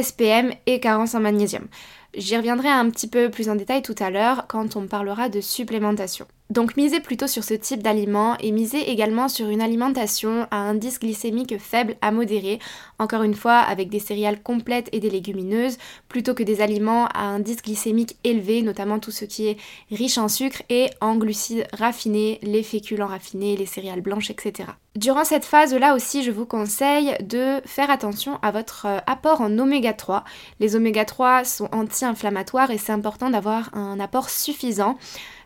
SPM 0.00 0.52
et 0.66 0.80
carence 0.80 1.14
en 1.14 1.20
magnésium. 1.20 1.66
J'y 2.14 2.36
reviendrai 2.36 2.68
un 2.68 2.90
petit 2.90 3.08
peu 3.08 3.30
plus 3.30 3.48
en 3.48 3.56
détail 3.56 3.82
tout 3.82 3.94
à 3.98 4.10
l'heure 4.10 4.46
quand 4.48 4.76
on 4.76 4.86
parlera 4.86 5.28
de 5.28 5.40
supplémentation. 5.40 6.26
Donc 6.48 6.76
misez 6.76 7.00
plutôt 7.00 7.26
sur 7.26 7.42
ce 7.42 7.54
type 7.54 7.82
d'aliment 7.82 8.36
et 8.38 8.52
misez 8.52 8.90
également 8.90 9.28
sur 9.28 9.48
une 9.48 9.60
alimentation 9.60 10.46
à 10.52 10.58
indice 10.58 11.00
glycémique 11.00 11.58
faible 11.58 11.96
à 12.02 12.12
modéré, 12.12 12.60
encore 13.00 13.24
une 13.24 13.34
fois 13.34 13.56
avec 13.56 13.88
des 13.88 13.98
céréales 13.98 14.40
complètes 14.40 14.88
et 14.92 15.00
des 15.00 15.10
légumineuses, 15.10 15.76
plutôt 16.08 16.34
que 16.34 16.44
des 16.44 16.60
aliments 16.60 17.06
à 17.06 17.24
indice 17.24 17.62
glycémique 17.62 18.16
élevé, 18.22 18.62
notamment 18.62 19.00
tout 19.00 19.10
ce 19.10 19.24
qui 19.24 19.48
est 19.48 19.56
riche 19.90 20.18
en 20.18 20.28
sucre 20.28 20.62
et 20.68 20.88
en 21.00 21.16
glucides 21.16 21.66
raffinés, 21.72 22.38
les 22.42 22.62
féculents 22.62 23.08
raffinés, 23.08 23.56
les 23.56 23.66
céréales 23.66 24.00
blanches, 24.00 24.30
etc. 24.30 24.68
Durant 24.94 25.24
cette 25.24 25.44
phase-là 25.44 25.94
aussi, 25.94 26.22
je 26.22 26.30
vous 26.30 26.46
conseille 26.46 27.16
de 27.20 27.60
faire 27.66 27.90
attention 27.90 28.38
à 28.40 28.50
votre 28.50 28.86
euh, 28.86 28.98
apport 29.06 29.42
en 29.42 29.58
oméga 29.58 29.92
3. 29.92 30.24
Les 30.58 30.74
oméga 30.74 31.04
3 31.04 31.44
sont 31.44 31.68
anti-inflammatoires 31.70 32.70
et 32.70 32.78
c'est 32.78 32.92
important 32.92 33.28
d'avoir 33.28 33.68
un 33.74 34.00
apport 34.00 34.30
suffisant. 34.30 34.96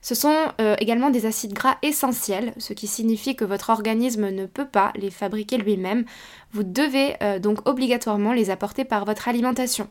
Ce 0.02 0.14
sont 0.14 0.34
euh, 0.60 0.76
également 0.78 1.10
des 1.10 1.26
acides 1.26 1.52
gras 1.52 1.76
essentiels, 1.82 2.54
ce 2.56 2.72
qui 2.72 2.86
signifie 2.86 3.36
que 3.36 3.44
votre 3.44 3.70
organisme 3.70 4.30
ne 4.30 4.46
peut 4.46 4.66
pas 4.66 4.92
les 4.96 5.10
fabriquer 5.10 5.58
lui-même. 5.58 6.04
Vous 6.52 6.62
devez 6.62 7.16
euh, 7.22 7.38
donc 7.38 7.68
obligatoirement 7.68 8.32
les 8.32 8.50
apporter 8.50 8.84
par 8.84 9.04
votre 9.04 9.28
alimentation. 9.28 9.88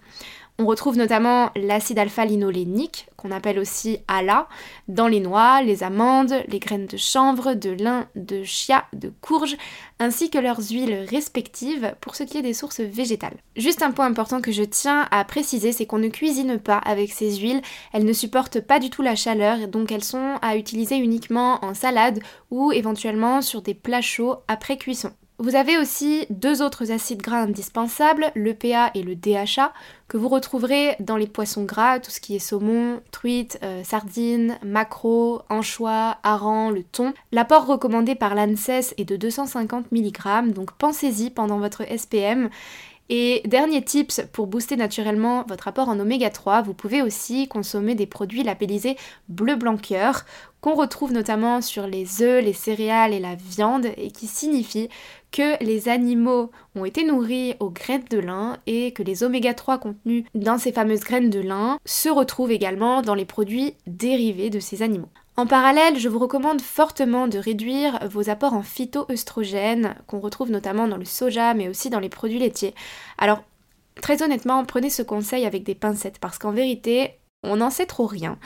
On 0.61 0.65
retrouve 0.65 0.97
notamment 0.97 1.51
l'acide 1.55 1.99
alpha-linolénique, 1.99 3.07
qu'on 3.15 3.31
appelle 3.31 3.59
aussi 3.59 3.99
ALA, 4.09 4.49
dans 4.89 5.07
les 5.07 5.21
noix, 5.21 5.61
les 5.61 5.83
amandes, 5.83 6.43
les 6.49 6.59
graines 6.59 6.85
de 6.85 6.97
chanvre, 6.97 7.53
de 7.53 7.69
lin, 7.69 8.09
de 8.17 8.43
chia, 8.43 8.83
de 8.91 9.09
courge, 9.21 9.55
ainsi 9.99 10.29
que 10.29 10.37
leurs 10.37 10.59
huiles 10.59 11.05
respectives 11.09 11.95
pour 12.01 12.17
ce 12.17 12.23
qui 12.23 12.39
est 12.39 12.41
des 12.41 12.53
sources 12.53 12.81
végétales. 12.81 13.37
Juste 13.55 13.83
un 13.83 13.91
point 13.91 14.07
important 14.07 14.41
que 14.41 14.51
je 14.51 14.63
tiens 14.63 15.07
à 15.11 15.23
préciser, 15.23 15.71
c'est 15.71 15.85
qu'on 15.85 15.97
ne 15.97 16.09
cuisine 16.09 16.59
pas 16.59 16.79
avec 16.79 17.13
ces 17.13 17.37
huiles, 17.37 17.61
elles 17.93 18.03
ne 18.03 18.11
supportent 18.11 18.59
pas 18.59 18.79
du 18.79 18.89
tout 18.89 19.01
la 19.01 19.15
chaleur, 19.15 19.69
donc 19.69 19.93
elles 19.93 20.03
sont 20.03 20.39
à 20.41 20.57
utiliser 20.57 20.97
uniquement 20.97 21.63
en 21.63 21.73
salade 21.73 22.19
ou 22.51 22.73
éventuellement 22.73 23.41
sur 23.41 23.61
des 23.61 23.75
plats 23.75 24.01
chauds 24.01 24.35
après 24.49 24.75
cuisson. 24.75 25.13
Vous 25.41 25.55
avez 25.55 25.77
aussi 25.77 26.25
deux 26.29 26.61
autres 26.61 26.91
acides 26.91 27.21
gras 27.21 27.43
indispensables, 27.43 28.29
le 28.35 28.53
PA 28.53 28.91
et 28.93 29.03
le 29.03 29.15
DHA, 29.15 29.71
que 30.09 30.17
vous 30.17 30.27
retrouverez 30.27 30.97
dans 30.99 31.15
les 31.15 31.27
poissons 31.27 31.63
gras, 31.63 32.01
tout 32.01 32.11
ce 32.11 32.19
qui 32.19 32.35
est 32.35 32.39
saumon, 32.39 32.99
truite, 33.11 33.57
euh, 33.63 33.81
sardines, 33.85 34.57
maquereau, 34.65 35.41
anchois, 35.47 36.17
hareng, 36.23 36.71
le 36.71 36.83
thon. 36.83 37.13
L'apport 37.31 37.65
recommandé 37.65 38.15
par 38.15 38.35
l'ANSES 38.35 38.93
est 38.97 39.05
de 39.05 39.15
250 39.15 39.93
mg, 39.93 40.51
donc 40.51 40.73
pensez-y 40.73 41.29
pendant 41.29 41.57
votre 41.57 41.83
SPM. 41.83 42.49
Et 43.11 43.41
dernier 43.45 43.81
tips 43.81 44.21
pour 44.31 44.45
booster 44.45 44.75
naturellement 44.75 45.43
votre 45.47 45.67
apport 45.67 45.89
en 45.89 45.99
oméga 45.99 46.29
3, 46.29 46.61
vous 46.61 46.75
pouvez 46.75 47.01
aussi 47.01 47.47
consommer 47.47 47.95
des 47.95 48.05
produits 48.05 48.43
labellisés 48.43 48.97
bleu 49.29 49.55
blanc 49.55 49.77
cœur 49.77 50.25
qu'on 50.61 50.75
retrouve 50.75 51.11
notamment 51.11 51.61
sur 51.61 51.87
les 51.87 52.21
œufs, 52.21 52.43
les 52.43 52.53
céréales 52.53 53.13
et 53.13 53.19
la 53.19 53.33
viande 53.33 53.87
et 53.97 54.11
qui 54.11 54.27
signifie 54.27 54.89
que 55.31 55.63
les 55.63 55.89
animaux 55.89 56.51
ont 56.75 56.85
été 56.85 57.03
nourris 57.03 57.55
aux 57.59 57.69
graines 57.69 58.05
de 58.09 58.19
lin 58.19 58.57
et 58.67 58.93
que 58.93 59.03
les 59.03 59.23
oméga 59.23 59.53
3 59.53 59.77
contenus 59.77 60.25
dans 60.35 60.57
ces 60.57 60.71
fameuses 60.71 61.01
graines 61.01 61.29
de 61.29 61.39
lin 61.39 61.77
se 61.85 62.09
retrouvent 62.09 62.51
également 62.51 63.01
dans 63.01 63.15
les 63.15 63.25
produits 63.25 63.73
dérivés 63.87 64.49
de 64.49 64.59
ces 64.59 64.81
animaux. 64.81 65.09
En 65.37 65.45
parallèle, 65.45 65.97
je 65.97 66.09
vous 66.09 66.19
recommande 66.19 66.59
fortement 66.59 67.29
de 67.29 67.37
réduire 67.37 67.99
vos 68.09 68.29
apports 68.29 68.53
en 68.53 68.61
phytoœstrogènes, 68.61 69.95
qu'on 70.05 70.19
retrouve 70.19 70.51
notamment 70.51 70.87
dans 70.87 70.97
le 70.97 71.05
soja, 71.05 71.53
mais 71.53 71.69
aussi 71.69 71.89
dans 71.89 72.01
les 72.01 72.09
produits 72.09 72.39
laitiers. 72.39 72.75
Alors, 73.17 73.41
très 74.01 74.21
honnêtement, 74.21 74.65
prenez 74.65 74.89
ce 74.89 75.01
conseil 75.01 75.45
avec 75.45 75.63
des 75.63 75.75
pincettes, 75.75 76.19
parce 76.19 76.39
qu'en 76.39 76.51
vérité, 76.51 77.18
on 77.43 77.57
n'en 77.57 77.69
sait 77.69 77.85
trop 77.85 78.05
rien. 78.05 78.37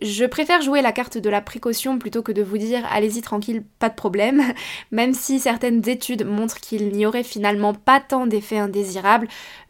Je 0.00 0.24
préfère 0.24 0.62
jouer 0.62 0.80
la 0.80 0.92
carte 0.92 1.18
de 1.18 1.28
la 1.28 1.40
précaution 1.40 1.98
plutôt 1.98 2.22
que 2.22 2.32
de 2.32 2.42
vous 2.42 2.58
dire 2.58 2.86
allez-y 2.90 3.20
tranquille, 3.20 3.62
pas 3.78 3.88
de 3.88 3.94
problème, 3.94 4.42
même 4.90 5.14
si 5.14 5.40
certaines 5.40 5.86
études 5.88 6.24
montrent 6.26 6.60
qu'il 6.60 6.92
n'y 6.92 7.06
aurait 7.06 7.24
finalement 7.24 7.74
pas 7.74 8.00
tant 8.00 8.26
d'effets 8.26 8.58
indésirables, 8.58 9.28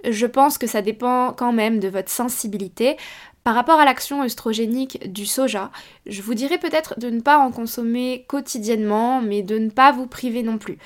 je 0.08 0.26
pense 0.26 0.58
que 0.58 0.66
ça 0.66 0.82
dépend 0.82 1.32
quand 1.32 1.52
même 1.52 1.80
de 1.80 1.88
votre 1.88 2.10
sensibilité. 2.10 2.96
Par 3.44 3.54
rapport 3.54 3.80
à 3.80 3.84
l'action 3.84 4.22
œstrogénique 4.22 5.10
du 5.10 5.24
soja, 5.24 5.70
je 6.06 6.20
vous 6.22 6.34
dirais 6.34 6.58
peut-être 6.58 7.00
de 7.00 7.08
ne 7.08 7.20
pas 7.20 7.38
en 7.38 7.50
consommer 7.50 8.26
quotidiennement, 8.28 9.22
mais 9.22 9.42
de 9.42 9.58
ne 9.58 9.70
pas 9.70 9.90
vous 9.90 10.06
priver 10.06 10.42
non 10.42 10.58
plus. 10.58 10.78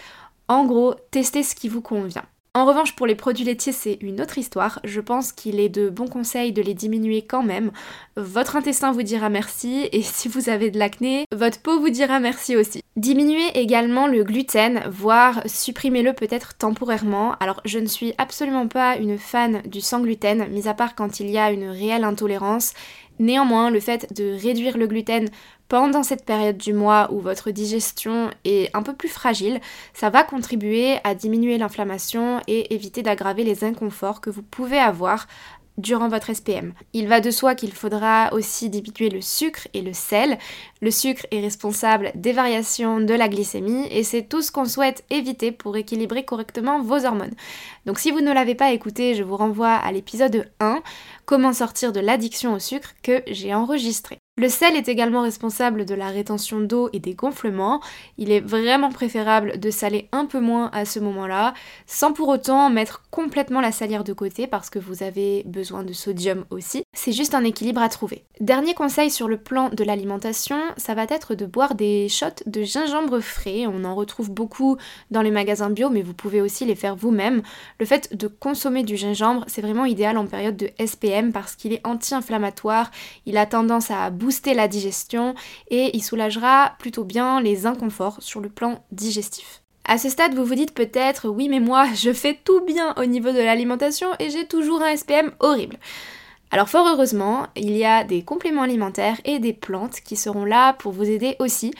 En 0.49 0.64
gros, 0.64 0.94
testez 1.11 1.42
ce 1.42 1.54
qui 1.56 1.68
vous 1.68 1.82
convient. 1.82 2.25
En 2.54 2.66
revanche, 2.66 2.94
pour 2.94 3.06
les 3.06 3.14
produits 3.14 3.47
laitiers, 3.47 3.73
c'est 3.73 3.97
une 4.02 4.21
autre 4.21 4.37
histoire. 4.37 4.78
Je 4.85 5.00
pense 5.00 5.32
qu'il 5.32 5.59
est 5.59 5.71
de 5.71 5.88
bons 5.88 6.06
conseils 6.06 6.52
de 6.52 6.61
les 6.61 6.75
diminuer 6.75 7.23
quand 7.23 7.42
même. 7.42 7.71
Votre 8.16 8.56
intestin 8.56 8.92
vous 8.92 9.02
dira 9.02 9.30
merci 9.30 9.88
et 9.90 10.02
si 10.02 10.28
vous 10.28 10.50
avez 10.50 10.71
de 10.71 10.78
l'acné, 10.78 11.25
votre 11.35 11.62
peau 11.62 11.80
vous 11.80 11.88
dira 11.88 12.21
merci 12.21 12.54
aussi. 12.54 12.82
Diminuez 12.97 13.49
également 13.54 14.06
le 14.06 14.23
gluten, 14.23 14.82
voire 14.90 15.40
supprimez-le 15.47 16.12
peut-être 16.12 16.54
temporairement. 16.54 17.37
Alors, 17.40 17.62
je 17.64 17.78
ne 17.78 17.87
suis 17.87 18.12
absolument 18.18 18.68
pas 18.68 18.97
une 18.97 19.16
fan 19.16 19.62
du 19.64 19.80
sans 19.80 20.00
gluten, 20.00 20.47
mis 20.49 20.68
à 20.68 20.75
part 20.75 20.94
quand 20.94 21.21
il 21.21 21.30
y 21.30 21.38
a 21.38 21.52
une 21.52 21.71
réelle 21.71 22.04
intolérance. 22.04 22.75
Néanmoins, 23.19 23.71
le 23.71 23.81
fait 23.81 24.12
de 24.14 24.37
réduire 24.40 24.76
le 24.76 24.87
gluten 24.87 25.28
pendant 25.69 26.02
cette 26.02 26.25
période 26.25 26.59
du 26.59 26.73
mois 26.73 27.09
où 27.12 27.21
votre 27.21 27.50
digestion 27.50 28.31
est 28.45 28.75
un 28.76 28.83
peu 28.83 28.95
plus 28.95 29.09
fragile, 29.09 29.61
ça 29.95 30.11
va 30.11 30.23
contribuer 30.23 30.97
à 31.04 31.14
diminuer 31.14 31.57
l'inflammation 31.57 32.40
et 32.47 32.75
éviter 32.75 33.02
d'aggraver 33.02 33.45
les 33.45 33.64
inconforts 33.64 34.21
que 34.21 34.31
vous 34.31 34.42
pouvez 34.42 34.78
avoir 34.78 35.26
durant 35.78 36.08
votre 36.08 36.34
SPM. 36.34 36.74
Il 36.92 37.08
va 37.08 37.20
de 37.20 37.30
soi 37.30 37.54
qu'il 37.54 37.72
faudra 37.72 38.32
aussi 38.32 38.68
diminuer 38.68 39.10
le 39.10 39.20
sucre 39.20 39.68
et 39.74 39.82
le 39.82 39.92
sel. 39.92 40.38
Le 40.80 40.90
sucre 40.90 41.26
est 41.30 41.40
responsable 41.40 42.12
des 42.14 42.32
variations 42.32 43.00
de 43.00 43.14
la 43.14 43.28
glycémie 43.28 43.86
et 43.90 44.02
c'est 44.02 44.22
tout 44.22 44.42
ce 44.42 44.52
qu'on 44.52 44.64
souhaite 44.64 45.04
éviter 45.10 45.52
pour 45.52 45.76
équilibrer 45.76 46.24
correctement 46.24 46.82
vos 46.82 47.04
hormones. 47.04 47.34
Donc 47.86 47.98
si 47.98 48.10
vous 48.10 48.20
ne 48.20 48.32
l'avez 48.32 48.54
pas 48.54 48.72
écouté, 48.72 49.14
je 49.14 49.22
vous 49.22 49.36
renvoie 49.36 49.74
à 49.74 49.92
l'épisode 49.92 50.50
1, 50.60 50.82
Comment 51.24 51.52
sortir 51.52 51.92
de 51.92 52.00
l'addiction 52.00 52.52
au 52.52 52.58
sucre, 52.58 52.94
que 53.02 53.22
j'ai 53.28 53.54
enregistré. 53.54 54.18
Le 54.42 54.49
sel 54.49 54.75
est 54.75 54.88
également 54.88 55.22
responsable 55.22 55.84
de 55.84 55.94
la 55.94 56.08
rétention 56.08 56.58
d'eau 56.58 56.90
et 56.92 56.99
des 56.99 57.14
gonflements. 57.14 57.80
Il 58.18 58.32
est 58.32 58.40
vraiment 58.40 58.90
préférable 58.90 59.61
de 59.61 59.70
saler 59.70 60.08
un 60.11 60.26
peu 60.26 60.40
moins 60.40 60.68
à 60.72 60.84
ce 60.84 60.99
moment-là, 60.99 61.54
sans 61.87 62.12
pour 62.12 62.26
autant 62.26 62.68
mettre 62.68 63.04
complètement 63.12 63.61
la 63.61 63.70
salière 63.70 64.02
de 64.02 64.12
côté 64.12 64.49
parce 64.49 64.68
que 64.68 64.80
vous 64.80 65.04
avez 65.04 65.44
besoin 65.46 65.84
de 65.84 65.92
sodium 65.92 66.44
aussi. 66.50 66.82
C'est 66.92 67.12
juste 67.12 67.37
un 67.37 67.44
équilibre 67.44 67.80
à 67.80 67.88
trouver. 67.88 68.25
Dernier 68.40 68.75
conseil 68.75 69.12
sur 69.12 69.28
le 69.28 69.37
plan 69.37 69.68
de 69.68 69.84
l'alimentation, 69.84 70.58
ça 70.76 70.94
va 70.94 71.04
être 71.04 71.37
de 71.37 71.46
boire 71.46 71.76
des 71.76 72.08
shots 72.08 72.42
de 72.46 72.64
gingembre 72.64 73.20
frais. 73.20 73.68
On 73.68 73.84
en 73.84 73.94
retrouve 73.94 74.32
beaucoup 74.32 74.76
dans 75.12 75.22
les 75.22 75.30
magasins 75.30 75.70
bio, 75.70 75.88
mais 75.88 76.02
vous 76.02 76.14
pouvez 76.14 76.40
aussi 76.40 76.64
les 76.64 76.75
faire 76.75 76.96
vous-même. 76.96 77.42
Le 77.78 77.87
fait 77.87 78.16
de 78.16 78.26
consommer 78.26 78.82
du 78.82 78.96
gingembre, 78.96 79.44
c'est 79.46 79.62
vraiment 79.62 79.84
idéal 79.84 80.18
en 80.18 80.26
période 80.26 80.56
de 80.56 80.70
SPM 80.84 81.30
parce 81.30 81.54
qu'il 81.54 81.72
est 81.72 81.87
anti-inflammatoire, 81.87 82.90
il 83.25 83.37
a 83.37 83.46
tendance 83.46 83.92
à 83.92 84.11
booster 84.11 84.31
la 84.54 84.68
digestion 84.68 85.34
et 85.70 85.96
il 85.96 86.02
soulagera 86.02 86.74
plutôt 86.78 87.04
bien 87.04 87.40
les 87.40 87.66
inconforts 87.66 88.16
sur 88.20 88.40
le 88.40 88.48
plan 88.48 88.84
digestif. 88.90 89.62
À 89.84 89.98
ce 89.98 90.08
stade, 90.08 90.34
vous 90.34 90.44
vous 90.44 90.54
dites 90.54 90.74
peut-être 90.74 91.28
oui 91.28 91.48
mais 91.48 91.60
moi 91.60 91.86
je 91.94 92.12
fais 92.12 92.38
tout 92.44 92.64
bien 92.64 92.94
au 92.96 93.04
niveau 93.04 93.32
de 93.32 93.38
l'alimentation 93.38 94.08
et 94.18 94.30
j'ai 94.30 94.46
toujours 94.46 94.82
un 94.82 94.96
SPM 94.96 95.32
horrible. 95.40 95.78
Alors 96.50 96.68
fort 96.68 96.86
heureusement, 96.86 97.46
il 97.56 97.76
y 97.76 97.84
a 97.84 98.04
des 98.04 98.22
compléments 98.22 98.62
alimentaires 98.62 99.18
et 99.24 99.38
des 99.38 99.54
plantes 99.54 100.00
qui 100.00 100.16
seront 100.16 100.44
là 100.44 100.74
pour 100.74 100.92
vous 100.92 101.08
aider 101.08 101.34
aussi 101.38 101.72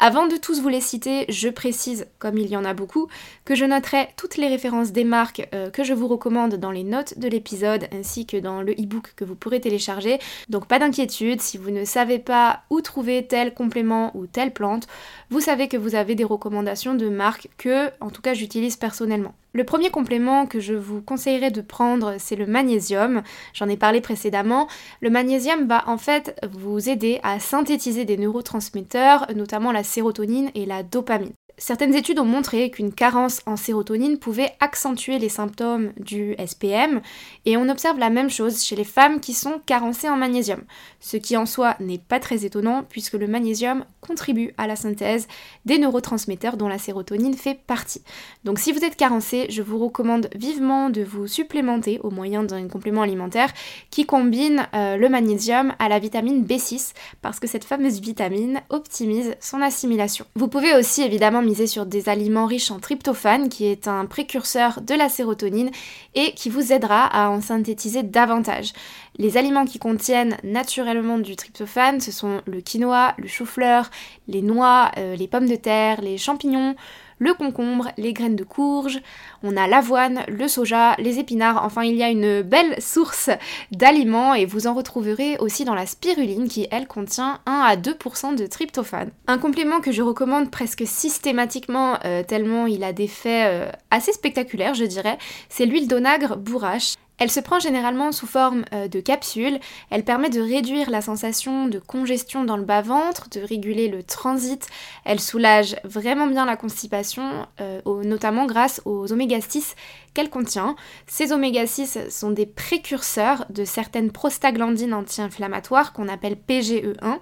avant 0.00 0.26
de 0.26 0.36
tous 0.36 0.60
vous 0.60 0.68
les 0.68 0.80
citer, 0.80 1.24
je 1.28 1.48
précise, 1.48 2.06
comme 2.18 2.38
il 2.38 2.48
y 2.48 2.56
en 2.56 2.64
a 2.64 2.72
beaucoup, 2.72 3.08
que 3.44 3.54
je 3.54 3.64
noterai 3.64 4.08
toutes 4.16 4.36
les 4.36 4.46
références 4.46 4.92
des 4.92 5.04
marques 5.04 5.48
euh, 5.54 5.70
que 5.70 5.82
je 5.82 5.92
vous 5.92 6.06
recommande 6.06 6.54
dans 6.54 6.70
les 6.70 6.84
notes 6.84 7.18
de 7.18 7.26
l'épisode 7.26 7.88
ainsi 7.92 8.24
que 8.24 8.36
dans 8.36 8.62
le 8.62 8.72
e-book 8.72 9.14
que 9.16 9.24
vous 9.24 9.34
pourrez 9.34 9.60
télécharger. 9.60 10.18
Donc 10.48 10.66
pas 10.66 10.78
d'inquiétude, 10.78 11.40
si 11.40 11.58
vous 11.58 11.70
ne 11.70 11.84
savez 11.84 12.18
pas 12.18 12.62
où 12.70 12.80
trouver 12.80 13.26
tel 13.26 13.54
complément 13.54 14.16
ou 14.16 14.26
telle 14.26 14.52
plante, 14.52 14.86
vous 15.30 15.40
savez 15.40 15.66
que 15.66 15.76
vous 15.76 15.94
avez 15.94 16.14
des 16.14 16.24
recommandations 16.24 16.94
de 16.94 17.08
marques 17.08 17.48
que, 17.58 17.90
en 18.00 18.10
tout 18.10 18.22
cas, 18.22 18.34
j'utilise 18.34 18.76
personnellement. 18.76 19.34
Le 19.54 19.64
premier 19.64 19.90
complément 19.90 20.46
que 20.46 20.60
je 20.60 20.74
vous 20.74 21.00
conseillerais 21.00 21.50
de 21.50 21.62
prendre, 21.62 22.16
c'est 22.18 22.36
le 22.36 22.46
magnésium. 22.46 23.22
J'en 23.54 23.68
ai 23.68 23.78
parlé 23.78 24.02
précédemment. 24.02 24.68
Le 25.00 25.08
magnésium 25.08 25.66
va 25.66 25.88
en 25.88 25.96
fait 25.96 26.38
vous 26.52 26.88
aider 26.88 27.18
à 27.22 27.40
synthétiser 27.40 28.04
des 28.04 28.18
neurotransmetteurs, 28.18 29.26
notamment 29.34 29.72
la 29.72 29.84
sérotonine 29.84 30.50
et 30.54 30.66
la 30.66 30.82
dopamine. 30.82 31.32
Certaines 31.60 31.96
études 31.96 32.20
ont 32.20 32.24
montré 32.24 32.70
qu'une 32.70 32.92
carence 32.92 33.40
en 33.44 33.56
sérotonine 33.56 34.18
pouvait 34.18 34.52
accentuer 34.60 35.18
les 35.18 35.28
symptômes 35.28 35.92
du 35.98 36.36
SPM 36.38 37.00
et 37.46 37.56
on 37.56 37.68
observe 37.68 37.98
la 37.98 38.10
même 38.10 38.30
chose 38.30 38.62
chez 38.62 38.76
les 38.76 38.84
femmes 38.84 39.18
qui 39.18 39.34
sont 39.34 39.60
carencées 39.66 40.08
en 40.08 40.16
magnésium, 40.16 40.62
ce 41.00 41.16
qui 41.16 41.36
en 41.36 41.46
soi 41.46 41.74
n'est 41.80 41.98
pas 41.98 42.20
très 42.20 42.44
étonnant 42.44 42.84
puisque 42.88 43.14
le 43.14 43.26
magnésium 43.26 43.84
contribue 44.00 44.54
à 44.56 44.68
la 44.68 44.76
synthèse 44.76 45.26
des 45.64 45.78
neurotransmetteurs 45.78 46.56
dont 46.56 46.68
la 46.68 46.78
sérotonine 46.78 47.34
fait 47.34 47.58
partie. 47.66 48.02
Donc 48.44 48.60
si 48.60 48.70
vous 48.70 48.84
êtes 48.84 48.96
carencé, 48.96 49.46
je 49.50 49.62
vous 49.62 49.78
recommande 49.78 50.30
vivement 50.36 50.90
de 50.90 51.02
vous 51.02 51.26
supplémenter 51.26 51.98
au 52.04 52.10
moyen 52.10 52.44
d'un 52.44 52.68
complément 52.68 53.02
alimentaire 53.02 53.52
qui 53.90 54.06
combine 54.06 54.68
euh, 54.74 54.96
le 54.96 55.08
magnésium 55.08 55.74
à 55.80 55.88
la 55.88 55.98
vitamine 55.98 56.44
B6 56.44 56.92
parce 57.20 57.40
que 57.40 57.48
cette 57.48 57.64
fameuse 57.64 58.00
vitamine 58.00 58.60
optimise 58.70 59.34
son 59.40 59.60
assimilation. 59.60 60.24
Vous 60.36 60.46
pouvez 60.46 60.76
aussi 60.76 61.02
évidemment 61.02 61.42
sur 61.54 61.86
des 61.86 62.08
aliments 62.08 62.46
riches 62.46 62.70
en 62.70 62.78
tryptophane, 62.78 63.48
qui 63.48 63.66
est 63.66 63.88
un 63.88 64.06
précurseur 64.06 64.80
de 64.80 64.94
la 64.94 65.08
sérotonine 65.08 65.70
et 66.14 66.32
qui 66.32 66.50
vous 66.50 66.72
aidera 66.72 67.04
à 67.06 67.30
en 67.30 67.40
synthétiser 67.40 68.02
davantage. 68.02 68.72
Les 69.18 69.36
aliments 69.36 69.64
qui 69.64 69.78
contiennent 69.78 70.36
naturellement 70.44 71.18
du 71.18 71.36
tryptophane, 71.36 72.00
ce 72.00 72.12
sont 72.12 72.40
le 72.46 72.60
quinoa, 72.60 73.14
le 73.18 73.26
chou-fleur, 73.26 73.90
les 74.28 74.42
noix, 74.42 74.90
euh, 74.98 75.16
les 75.16 75.28
pommes 75.28 75.48
de 75.48 75.56
terre, 75.56 76.00
les 76.00 76.18
champignons, 76.18 76.76
le 77.18 77.34
concombre, 77.34 77.88
les 77.96 78.12
graines 78.12 78.36
de 78.36 78.44
courge, 78.44 79.00
on 79.42 79.56
a 79.56 79.66
l'avoine, 79.66 80.22
le 80.28 80.48
soja, 80.48 80.94
les 80.98 81.18
épinards, 81.18 81.64
enfin 81.64 81.84
il 81.84 81.96
y 81.96 82.02
a 82.02 82.08
une 82.08 82.42
belle 82.42 82.80
source 82.80 83.30
d'aliments 83.72 84.34
et 84.34 84.46
vous 84.46 84.66
en 84.66 84.74
retrouverez 84.74 85.36
aussi 85.38 85.64
dans 85.64 85.74
la 85.74 85.86
spiruline 85.86 86.48
qui 86.48 86.66
elle 86.70 86.86
contient 86.86 87.40
1 87.46 87.52
à 87.52 87.76
2% 87.76 88.36
de 88.36 88.46
tryptophane. 88.46 89.10
Un 89.26 89.38
complément 89.38 89.80
que 89.80 89.92
je 89.92 90.02
recommande 90.02 90.50
presque 90.50 90.84
systématiquement 90.86 91.98
euh, 92.04 92.22
tellement 92.22 92.66
il 92.66 92.84
a 92.84 92.92
des 92.92 93.08
faits 93.08 93.48
euh, 93.48 93.72
assez 93.90 94.12
spectaculaires 94.12 94.74
je 94.74 94.84
dirais, 94.84 95.18
c'est 95.48 95.66
l'huile 95.66 95.88
d'onagre 95.88 96.36
bourrache. 96.36 96.94
Elle 97.18 97.30
se 97.30 97.40
prend 97.40 97.58
généralement 97.58 98.12
sous 98.12 98.26
forme 98.26 98.64
euh, 98.72 98.88
de 98.88 99.00
capsule, 99.00 99.58
elle 99.90 100.04
permet 100.04 100.30
de 100.30 100.40
réduire 100.40 100.88
la 100.90 101.00
sensation 101.00 101.66
de 101.66 101.78
congestion 101.78 102.44
dans 102.44 102.56
le 102.56 102.62
bas-ventre, 102.62 103.28
de 103.30 103.40
réguler 103.40 103.88
le 103.88 104.02
transit, 104.02 104.66
elle 105.04 105.20
soulage 105.20 105.76
vraiment 105.84 106.28
bien 106.28 106.46
la 106.46 106.56
constipation, 106.56 107.46
euh, 107.60 107.80
notamment 108.04 108.46
grâce 108.46 108.80
aux 108.84 109.12
oméga 109.12 109.40
6 109.40 109.74
qu'elle 110.14 110.30
contient. 110.30 110.76
Ces 111.06 111.32
oméga 111.32 111.66
6 111.66 112.10
sont 112.10 112.30
des 112.30 112.46
précurseurs 112.46 113.46
de 113.50 113.64
certaines 113.64 114.12
prostaglandines 114.12 114.94
anti-inflammatoires 114.94 115.92
qu'on 115.92 116.08
appelle 116.08 116.36
PGE1 116.36 117.18